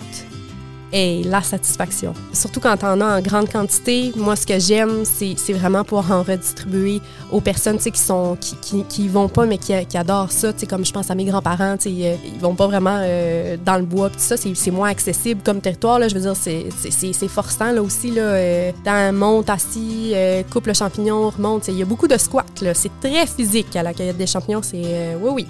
Et 0.94 1.22
la 1.24 1.42
satisfaction. 1.42 2.14
Surtout 2.32 2.62
quand 2.62 2.78
tu 2.78 2.86
en 2.86 3.02
as 3.02 3.18
en 3.18 3.22
grande 3.22 3.50
quantité, 3.52 4.14
moi, 4.16 4.38
ce 4.38 4.48
que 4.48 4.58
j'aime, 4.58 5.04
c'est 5.04 5.54
vraiment 5.54 5.84
pouvoir 5.84 6.12
en 6.12 6.24
redistribuer 6.24 7.02
aux 7.30 7.42
personnes 7.42 7.78
qui 7.78 7.92
sont 8.00 8.38
qui, 8.40 8.56
qui, 8.62 8.84
qui 8.84 9.08
vont 9.10 9.28
pas, 9.28 9.46
mais 9.46 9.58
qui, 9.58 9.74
adorent 9.98 10.32
ça. 10.32 10.54
Comme 10.70 10.86
je 10.86 10.94
pense 10.94 11.12
à 11.12 11.16
mes 11.16 11.26
grands-parents, 11.26 11.76
euh, 11.86 12.16
ils 12.26 12.40
vont 12.40 12.56
pas 12.56 12.68
vraiment 12.68 13.00
euh, 13.02 13.58
dans 13.66 13.76
le 13.78 13.84
bois. 13.84 14.10
Ça, 14.18 14.36
c'est 14.38 14.72
moins 14.72 14.90
accessible 14.90 15.42
comme 15.44 15.60
territoire. 15.60 16.00
Je 16.08 16.16
veux 16.16 16.22
dire, 16.22 16.36
c'est- 16.36 17.28
forçant 17.28 17.72
là 17.74 17.82
aussi. 17.82 18.12
Là, 18.12 18.22
euh, 18.22 18.72
dans, 18.86 19.14
monte 19.14 19.50
assis, 19.50 20.12
euh, 20.14 20.44
coupe 20.50 20.68
le 20.68 20.74
champignon, 20.74 21.30
remonte. 21.30 21.68
Il 21.68 21.78
y 21.78 21.82
a 21.82 21.86
beaucoup 21.86 22.08
de 22.08 22.18
squats. 22.18 22.46
C'est 22.74 22.92
très 23.02 23.28
physique 23.28 23.76
à 23.76 23.84
la 23.84 23.94
cueillette 23.94 24.18
des 24.18 24.28
champignons. 24.28 24.62
C'est 24.64 24.82
euh, 24.86 25.16
oui, 25.22 25.32
oui. 25.36 25.48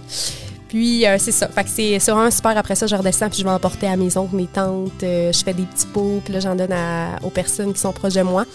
Puis 0.67 1.05
euh, 1.05 1.17
c'est 1.19 1.31
ça. 1.31 1.47
Fait 1.47 1.63
que 1.63 1.69
c'est 1.69 1.97
c'est 2.00 2.12
vraiment 2.12 2.31
super. 2.31 2.57
Après 2.57 2.75
ça, 2.75 2.88
je 2.88 2.95
redescends 2.95 3.29
puis 3.29 3.39
je 3.39 3.43
vais 3.43 3.50
emporter 3.50 3.88
à 3.88 3.95
mes 3.95 4.17
oncles, 4.17 4.36
mes 4.36 4.47
tantes. 4.47 5.03
Euh, 5.03 5.31
je 5.31 5.43
fais 5.43 5.53
des 5.53 5.63
petits 5.63 5.88
pots 5.88 6.21
puis 6.24 6.33
là, 6.33 6.39
j'en 6.39 6.55
donne 6.55 6.74
aux 7.24 7.29
personnes 7.29 7.74
qui 7.74 7.79
sont 7.79 7.93
proches 7.93 8.15
de 8.15 8.21
moi. 8.21 8.45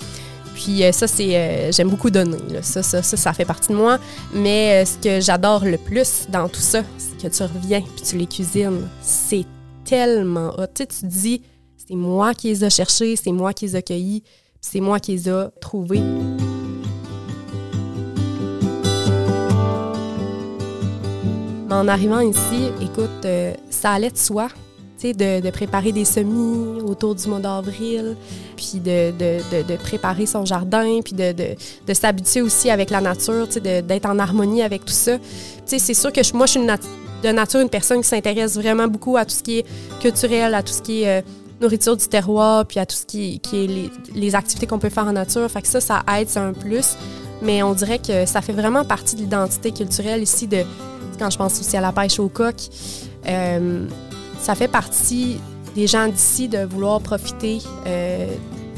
Puis 0.54 0.84
euh, 0.84 0.92
ça, 0.92 1.06
c'est 1.06 1.36
euh, 1.36 1.72
j'aime 1.72 1.88
beaucoup 1.88 2.10
donner. 2.10 2.38
là. 2.50 2.62
Ça, 2.62 2.82
ça, 2.82 3.02
ça, 3.02 3.16
ça 3.16 3.32
fait 3.32 3.44
partie 3.44 3.70
de 3.70 3.76
moi. 3.76 3.98
Mais 4.34 4.82
euh, 4.82 4.84
ce 4.84 4.98
que 4.98 5.20
j'adore 5.20 5.64
le 5.64 5.78
plus 5.78 6.26
dans 6.28 6.48
tout 6.48 6.60
ça, 6.60 6.82
c'est 6.98 7.28
que 7.28 7.34
tu 7.34 7.42
reviens 7.42 7.80
puis 7.80 8.04
tu 8.04 8.16
les 8.16 8.26
cuisines. 8.26 8.88
C'est 9.00 9.46
tellement 9.84 10.50
hot. 10.58 10.66
Tu 10.74 10.82
sais, 10.82 10.86
tu 10.86 11.00
te 11.00 11.06
dis, 11.06 11.42
c'est 11.76 11.94
moi 11.94 12.34
qui 12.34 12.48
les 12.48 12.64
ai 12.64 12.70
cherchés, 12.70 13.16
c'est 13.16 13.32
moi 13.32 13.52
qui 13.52 13.66
les 13.66 13.76
ai 13.76 13.82
cueillis, 13.82 14.22
c'est 14.60 14.80
moi 14.80 15.00
qui 15.00 15.12
les 15.12 15.28
ai 15.28 15.46
trouvés. 15.60 16.02
En 21.72 21.88
arrivant 21.88 22.20
ici, 22.20 22.70
écoute, 22.82 23.24
euh, 23.24 23.54
ça 23.70 23.92
allait 23.92 24.10
de 24.10 24.18
soi. 24.18 24.48
tu 24.98 25.08
sais, 25.08 25.14
De, 25.14 25.40
de 25.40 25.50
préparer 25.50 25.90
des 25.90 26.04
semis 26.04 26.82
autour 26.82 27.14
du 27.14 27.26
mois 27.28 27.38
d'avril, 27.38 28.14
puis 28.56 28.78
de, 28.78 29.76
préparer 29.76 30.26
son 30.26 30.44
jardin, 30.44 31.00
puis 31.02 31.14
de, 31.14 31.94
s'habituer 31.94 32.42
aussi 32.42 32.68
avec 32.68 32.90
la 32.90 33.00
nature, 33.00 33.46
tu 33.46 33.54
sais, 33.54 33.82
d'être 33.82 34.06
en 34.06 34.18
harmonie 34.18 34.62
avec 34.62 34.84
tout 34.84 34.92
ça. 34.92 35.18
Tu 35.18 35.24
sais, 35.64 35.78
C'est 35.78 35.94
sûr 35.94 36.12
que 36.12 36.20
moi, 36.36 36.44
je 36.44 36.52
suis 36.52 36.60
de 36.60 37.28
nature 37.32 37.60
une 37.60 37.70
personne 37.70 38.02
qui 38.02 38.08
s'intéresse 38.08 38.56
vraiment 38.56 38.86
beaucoup 38.86 39.16
à 39.16 39.24
tout 39.24 39.34
ce 39.34 39.42
qui 39.42 39.60
est 39.60 39.66
culturel, 40.00 40.54
à 40.54 40.62
tout 40.62 40.74
ce 40.74 40.82
qui 40.82 41.02
est 41.02 41.20
euh, 41.20 41.22
nourriture 41.62 41.96
du 41.96 42.06
terroir, 42.06 42.66
puis 42.66 42.80
à 42.80 42.86
tout 42.86 42.96
ce 42.96 43.06
qui, 43.06 43.40
qui 43.40 43.64
est 43.64 43.66
les, 43.66 43.90
les 44.14 44.34
activités 44.34 44.66
qu'on 44.66 44.78
peut 44.78 44.90
faire 44.90 45.06
en 45.06 45.12
nature. 45.12 45.50
Fait 45.50 45.62
que 45.62 45.68
ça, 45.68 45.80
ça 45.80 46.02
aide, 46.18 46.28
c'est 46.28 46.38
un 46.38 46.52
plus. 46.52 46.96
Mais 47.40 47.62
on 47.62 47.72
dirait 47.72 47.98
que 47.98 48.26
ça 48.26 48.42
fait 48.42 48.52
vraiment 48.52 48.84
partie 48.84 49.16
de 49.16 49.22
l'identité 49.22 49.72
culturelle 49.72 50.22
ici 50.22 50.46
de 50.46 50.64
quand 51.18 51.30
je 51.30 51.38
pense 51.38 51.60
aussi 51.60 51.76
à 51.76 51.80
la 51.80 51.92
pêche 51.92 52.18
au 52.18 52.28
coq. 52.28 52.56
euh, 53.28 53.86
ça 54.40 54.56
fait 54.56 54.68
partie 54.68 55.38
des 55.74 55.86
gens 55.86 56.08
d'ici 56.08 56.48
de 56.48 56.64
vouloir 56.64 57.00
profiter 57.00 57.58
euh, 57.86 58.26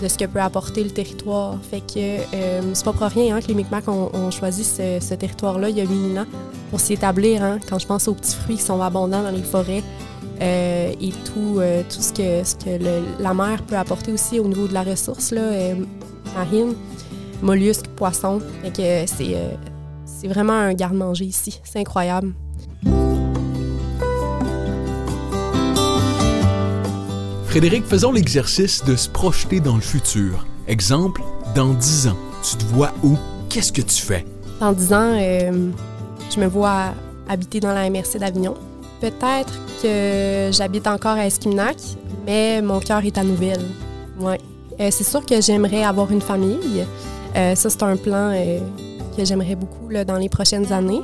de 0.03 0.09
ce 0.09 0.19
que 0.19 0.27
peut 0.27 0.41
apporter 0.41 0.85
le 0.85 0.91
territoire. 0.91 1.57
Fait 1.71 1.81
que 1.81 1.97
euh, 1.99 2.61
c'est 2.75 2.85
pas 2.85 2.93
pour 2.93 3.07
rien 3.07 3.41
que 3.41 3.49
les 3.49 3.55
Micmacs 3.55 3.89
ont, 3.89 4.31
choisi 4.31 4.65
ce, 4.65 5.15
territoire-là 5.15 5.71
il 5.71 5.79
y 5.79 5.81
a 5.81 5.85
8000 5.85 6.19
ans 6.19 6.27
pour 6.71 6.81
s'y 6.81 6.93
établir. 6.93 7.43
hein. 7.43 7.59
Quand 7.69 7.79
je 7.79 7.87
pense 7.87 8.09
aux 8.09 8.15
petits 8.15 8.37
fruits 8.37 8.57
qui 8.57 8.63
sont 8.63 8.81
abondants 8.81 9.23
dans 9.23 9.31
les 9.31 9.43
forêts 9.43 9.83
euh, 10.41 10.93
et 11.01 11.11
tout, 11.25 11.61
tout 11.89 12.03
ce 12.03 12.13
que, 12.13 13.23
la 13.23 13.35
mer 13.35 13.63
peut 13.63 13.77
apporter 13.77 14.13
aussi 14.13 14.39
au 14.39 14.47
niveau 14.47 14.67
de 14.67 14.75
la 14.75 14.83
ressource 14.83 15.31
là, 15.31 15.51
marine, 16.37 16.75
mollusques, 17.43 17.87
poissons. 17.97 18.41
Fait 18.63 18.71
que 18.71 19.11
c'est 19.11 19.37
c'est 20.25 20.31
vraiment 20.31 20.55
un 20.55 20.73
garde-manger 20.73 21.27
ici. 21.27 21.61
C'est 21.65 21.81
incroyable. 21.81 22.33
Frédéric, 27.45 27.85
faisons 27.85 28.11
l'exercice 28.11 28.83
de 28.85 28.97
se 28.97 29.07
projeter 29.07 29.61
dans 29.61 29.75
le 29.75 29.83
futur. 29.83 30.47
Exemple, 30.67 31.21
dans 31.55 31.75
10 31.75 32.09
ans, 32.09 32.17
tu 32.43 32.57
te 32.57 32.65
vois 32.73 32.93
où? 33.03 33.19
Qu'est-ce 33.51 33.71
que 33.71 33.83
tu 33.83 34.01
fais? 34.01 34.25
Dans 34.61 34.73
10 34.73 34.93
ans, 34.95 35.13
euh, 35.13 35.71
je 36.35 36.41
me 36.41 36.47
vois 36.47 36.95
habiter 37.29 37.61
dans 37.61 37.75
la 37.75 37.91
MRC 37.91 38.19
d'Avignon. 38.19 38.55
Peut-être 39.03 39.53
que 39.83 40.49
j'habite 40.53 40.87
encore 40.87 41.19
à 41.19 41.27
Esquiminac, 41.27 41.77
mais 42.25 42.63
mon 42.63 42.81
cœur 42.81 43.05
est 43.05 43.19
à 43.19 43.25
Nouvelle. 43.25 43.67
Ouais. 44.19 44.41
Euh, 44.81 44.89
c'est 44.91 45.05
sûr 45.05 45.27
que 45.27 45.43
j'aimerais 45.43 45.85
avoir 45.85 46.11
une 46.11 46.23
famille. 46.23 46.87
Euh, 47.37 47.55
ça, 47.55 47.69
c'est 47.69 47.83
un 47.83 47.97
plan 47.97 48.33
euh, 48.33 48.59
que 49.17 49.25
j'aimerais 49.25 49.55
beaucoup 49.55 49.89
là, 49.89 50.05
dans 50.05 50.17
les 50.17 50.29
prochaines 50.29 50.73
années. 50.73 51.03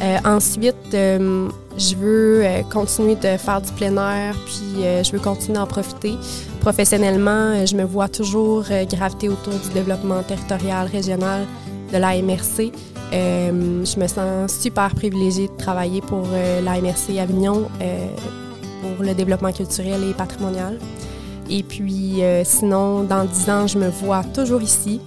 Euh, 0.00 0.16
ensuite, 0.24 0.94
euh, 0.94 1.48
je 1.76 1.94
veux 1.94 2.42
euh, 2.42 2.62
continuer 2.62 3.16
de 3.16 3.36
faire 3.36 3.60
du 3.60 3.70
plein 3.72 3.96
air, 3.96 4.34
puis 4.46 4.82
je 4.82 5.12
veux 5.12 5.18
continuer 5.18 5.58
d'en 5.58 5.66
profiter. 5.66 6.14
Professionnellement, 6.60 7.66
je 7.66 7.76
me 7.76 7.84
vois 7.84 8.08
toujours 8.08 8.64
graviter 8.90 9.28
autour 9.28 9.54
du 9.54 9.68
développement 9.70 10.22
territorial, 10.22 10.86
régional 10.86 11.46
de 11.92 11.98
la 11.98 12.20
MRC. 12.20 12.72
Euh, 13.12 13.84
je 13.84 13.98
me 13.98 14.06
sens 14.06 14.52
super 14.60 14.94
privilégiée 14.94 15.48
de 15.48 15.56
travailler 15.56 16.00
pour 16.00 16.24
euh, 16.32 16.60
la 16.60 16.80
MRC 16.80 17.18
Avignon 17.18 17.68
pour 18.82 19.04
le 19.04 19.14
développement 19.14 19.52
culturel 19.52 20.02
et 20.08 20.14
patrimonial. 20.14 20.78
Et 21.50 21.62
puis, 21.62 22.22
sinon, 22.44 23.02
dans 23.02 23.24
10 23.24 23.50
ans, 23.50 23.66
je 23.66 23.76
me 23.76 23.88
vois 23.88 24.22
toujours 24.22 24.62
ici. 24.62 25.00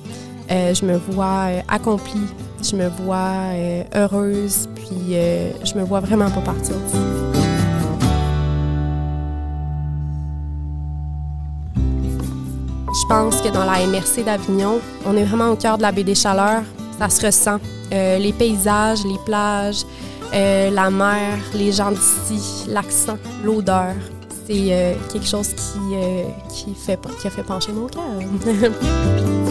Euh, 0.51 0.73
je 0.73 0.85
me 0.85 0.97
vois 0.97 1.47
euh, 1.47 1.61
accomplie. 1.67 2.27
Je 2.61 2.75
me 2.75 2.87
vois 2.89 3.51
euh, 3.53 3.83
heureuse. 3.95 4.67
Puis, 4.75 5.15
je 5.63 5.75
me 5.75 5.83
vois 5.83 5.99
vraiment 5.99 6.29
pas 6.29 6.41
partir. 6.41 6.75
Je 11.75 13.07
pense 13.07 13.41
que 13.41 13.49
dans 13.49 13.65
la 13.65 13.85
MRC 13.85 14.23
d'Avignon, 14.23 14.79
on 15.05 15.17
est 15.17 15.23
vraiment 15.23 15.49
au 15.49 15.55
cœur 15.55 15.77
de 15.77 15.81
la 15.81 15.91
baie 15.91 16.03
des 16.03 16.15
Chaleurs. 16.15 16.63
Ça 16.99 17.09
se 17.09 17.25
ressent. 17.25 17.59
Les 17.91 18.33
paysages, 18.37 19.03
les 19.03 19.19
plages, 19.25 19.83
la 20.31 20.89
mer, 20.89 21.37
les 21.53 21.71
gens 21.71 21.91
d'ici, 21.91 22.65
l'accent, 22.69 23.17
l'odeur. 23.43 23.93
C'est 24.45 24.97
quelque 25.11 25.27
chose 25.27 25.49
qui, 25.49 25.79
qui 26.49 27.27
a 27.27 27.29
fait 27.29 27.43
pencher 27.43 27.71
mon 27.71 27.87
cœur. 27.87 28.03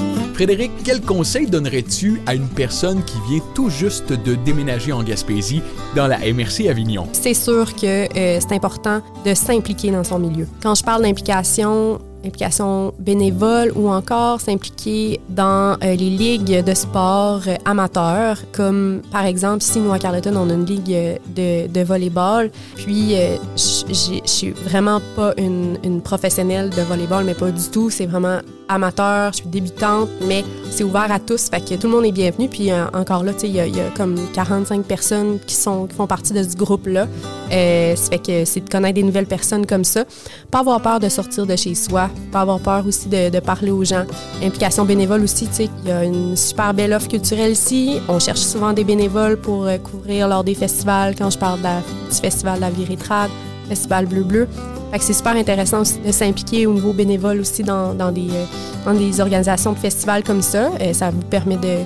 Frédéric, 0.42 0.72
quel 0.82 1.00
conseil 1.00 1.46
donnerais-tu 1.46 2.20
à 2.26 2.34
une 2.34 2.48
personne 2.48 3.04
qui 3.04 3.14
vient 3.28 3.40
tout 3.54 3.70
juste 3.70 4.12
de 4.12 4.34
déménager 4.34 4.90
en 4.90 5.04
Gaspésie 5.04 5.62
dans 5.94 6.08
la 6.08 6.18
MRC 6.18 6.68
Avignon? 6.68 7.06
c'est 7.12 7.32
sûr 7.32 7.72
que 7.76 7.86
euh, 7.86 8.40
c'est 8.40 8.52
important 8.52 9.02
de 9.24 9.34
s'impliquer 9.34 9.92
dans 9.92 10.02
son 10.02 10.18
milieu. 10.18 10.48
Quand 10.60 10.74
je 10.74 10.82
parle 10.82 11.02
d'implication, 11.02 12.00
implication 12.26 12.92
bénévole 12.98 13.70
ou 13.76 13.88
encore 13.88 14.40
s'impliquer 14.40 15.20
dans 15.28 15.74
euh, 15.74 15.94
les 15.94 16.10
ligues 16.10 16.64
de 16.64 16.74
sport 16.74 17.42
euh, 17.46 17.54
amateurs, 17.64 18.38
comme 18.50 19.00
par 19.12 19.26
exemple 19.26 19.62
ici, 19.62 19.78
nous 19.78 19.92
à 19.92 20.00
Carleton, 20.00 20.34
on 20.34 20.50
a 20.50 20.54
une 20.54 20.66
ligue 20.66 21.20
de, 21.36 21.68
de 21.68 21.80
volleyball. 21.84 22.50
Puis, 22.74 23.14
je 23.56 24.20
suis 24.24 24.50
vraiment 24.50 25.00
pas 25.14 25.34
une, 25.38 25.78
une 25.84 26.00
professionnelle 26.00 26.70
de 26.70 26.82
volleyball, 26.82 27.24
mais 27.24 27.34
pas 27.34 27.52
du 27.52 27.68
tout. 27.70 27.90
C'est 27.90 28.06
vraiment 28.06 28.40
amateur, 28.68 29.32
je 29.32 29.38
suis 29.38 29.48
débutante, 29.48 30.08
mais 30.26 30.44
c'est 30.70 30.84
ouvert 30.84 31.10
à 31.10 31.18
tous, 31.18 31.48
fait 31.48 31.60
que 31.60 31.74
tout 31.74 31.86
le 31.86 31.92
monde 31.94 32.04
est 32.06 32.12
bienvenu. 32.12 32.48
Puis 32.48 32.70
euh, 32.70 32.84
encore 32.94 33.24
là, 33.24 33.32
il 33.42 33.50
y, 33.50 33.60
a- 33.60 33.90
comme 33.96 34.16
45 34.32 34.84
personnes 34.84 35.38
qui, 35.46 35.54
sont, 35.54 35.86
qui 35.86 35.94
font 35.94 36.06
partie 36.06 36.32
de 36.32 36.42
ce 36.42 36.56
groupe-là. 36.56 37.06
Euh, 37.52 37.96
fait 37.96 38.18
que 38.18 38.44
c'est 38.44 38.60
de 38.60 38.70
connaître 38.70 38.94
des 38.94 39.02
nouvelles 39.02 39.26
personnes 39.26 39.66
comme 39.66 39.84
ça. 39.84 40.04
Pas 40.50 40.60
avoir 40.60 40.80
peur 40.80 41.00
de 41.00 41.08
sortir 41.08 41.46
de 41.46 41.56
chez 41.56 41.74
soi, 41.74 42.08
pas 42.30 42.40
avoir 42.40 42.60
peur 42.60 42.86
aussi 42.86 43.08
de, 43.08 43.40
parler 43.40 43.70
aux 43.70 43.84
gens. 43.84 44.04
Implication 44.42 44.84
bénévole 44.84 45.22
aussi, 45.22 45.46
tu 45.46 45.54
sais, 45.54 45.70
il 45.82 45.88
y 45.88 45.92
a 45.92 46.04
une 46.04 46.36
super 46.36 46.72
belle 46.74 46.92
offre 46.92 47.08
culturelle 47.08 47.52
ici. 47.52 47.98
On 48.08 48.18
cherche 48.18 48.40
souvent 48.40 48.72
des 48.72 48.84
bénévoles 48.84 49.36
pour 49.36 49.66
euh, 49.66 49.78
couvrir 49.78 50.28
lors 50.28 50.44
des 50.44 50.54
festivals. 50.54 51.14
Quand 51.16 51.30
je 51.30 51.38
parle 51.38 51.60
du 51.60 52.16
festival 52.16 52.56
de 52.56 52.60
la 52.60 52.70
Vie 52.70 52.84
Rétrade, 52.84 53.30
festival 53.68 54.06
Bleu 54.06 54.22
Bleu. 54.22 54.48
Fait 54.48 54.70
que 54.70 54.71
c'est 55.00 55.12
super 55.14 55.34
intéressant 55.36 55.80
aussi 55.80 55.98
de 56.04 56.12
s'impliquer 56.12 56.66
au 56.66 56.74
niveau 56.74 56.92
bénévole 56.92 57.40
aussi 57.40 57.62
dans, 57.62 57.94
dans 57.94 58.12
des, 58.12 58.28
euh, 58.30 58.44
dans 58.84 59.20
organisations 59.20 59.72
de 59.72 59.78
festivals 59.78 60.22
comme 60.22 60.42
ça. 60.42 60.70
Euh, 60.80 60.92
ça 60.92 61.10
vous 61.10 61.22
permet 61.22 61.56
de, 61.56 61.78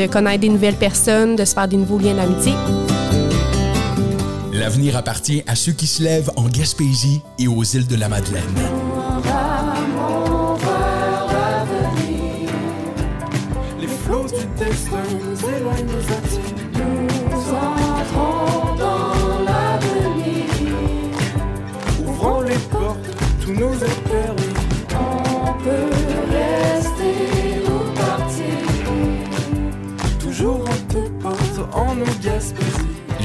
de 0.00 0.06
connaître 0.06 0.40
des 0.40 0.48
nouvelles 0.48 0.76
personnes, 0.76 1.36
de 1.36 1.44
se 1.44 1.54
faire 1.54 1.68
des 1.68 1.76
nouveaux 1.76 1.98
liens 1.98 2.14
d'amitié. 2.14 2.52
L'avenir 4.52 4.96
appartient 4.96 5.42
à 5.46 5.54
ceux 5.54 5.72
qui 5.72 5.86
se 5.86 6.02
lèvent 6.02 6.30
en 6.36 6.44
Gaspésie 6.48 7.20
et 7.38 7.46
aux 7.46 7.62
îles 7.62 7.86
de 7.86 7.96
la 7.96 8.08
Madeleine. 8.08 8.85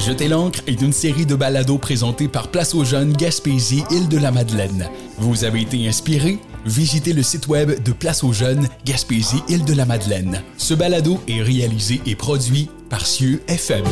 Jeter 0.04 0.26
l'encre 0.26 0.62
est 0.66 0.82
une 0.82 0.92
série 0.92 1.26
de 1.26 1.36
balados 1.36 1.78
présentés 1.78 2.26
par 2.26 2.48
Place 2.48 2.74
aux 2.74 2.82
Jeunes 2.82 3.12
Gaspésie 3.12 3.84
Île 3.92 4.08
de 4.08 4.18
la 4.18 4.32
Madeleine. 4.32 4.88
Vous 5.18 5.44
avez 5.44 5.60
été 5.60 5.86
inspiré? 5.86 6.40
Visitez 6.66 7.12
le 7.12 7.22
site 7.22 7.46
web 7.46 7.80
de 7.80 7.92
Place 7.92 8.24
aux 8.24 8.32
Jeunes 8.32 8.66
Gaspésie 8.84 9.44
Île 9.48 9.64
de 9.64 9.74
la 9.74 9.86
Madeleine. 9.86 10.42
Ce 10.56 10.74
balado 10.74 11.20
est 11.28 11.40
réalisé 11.40 12.00
et 12.04 12.16
produit 12.16 12.68
par 12.90 13.06
Cieux 13.06 13.42
FM. 13.46 13.84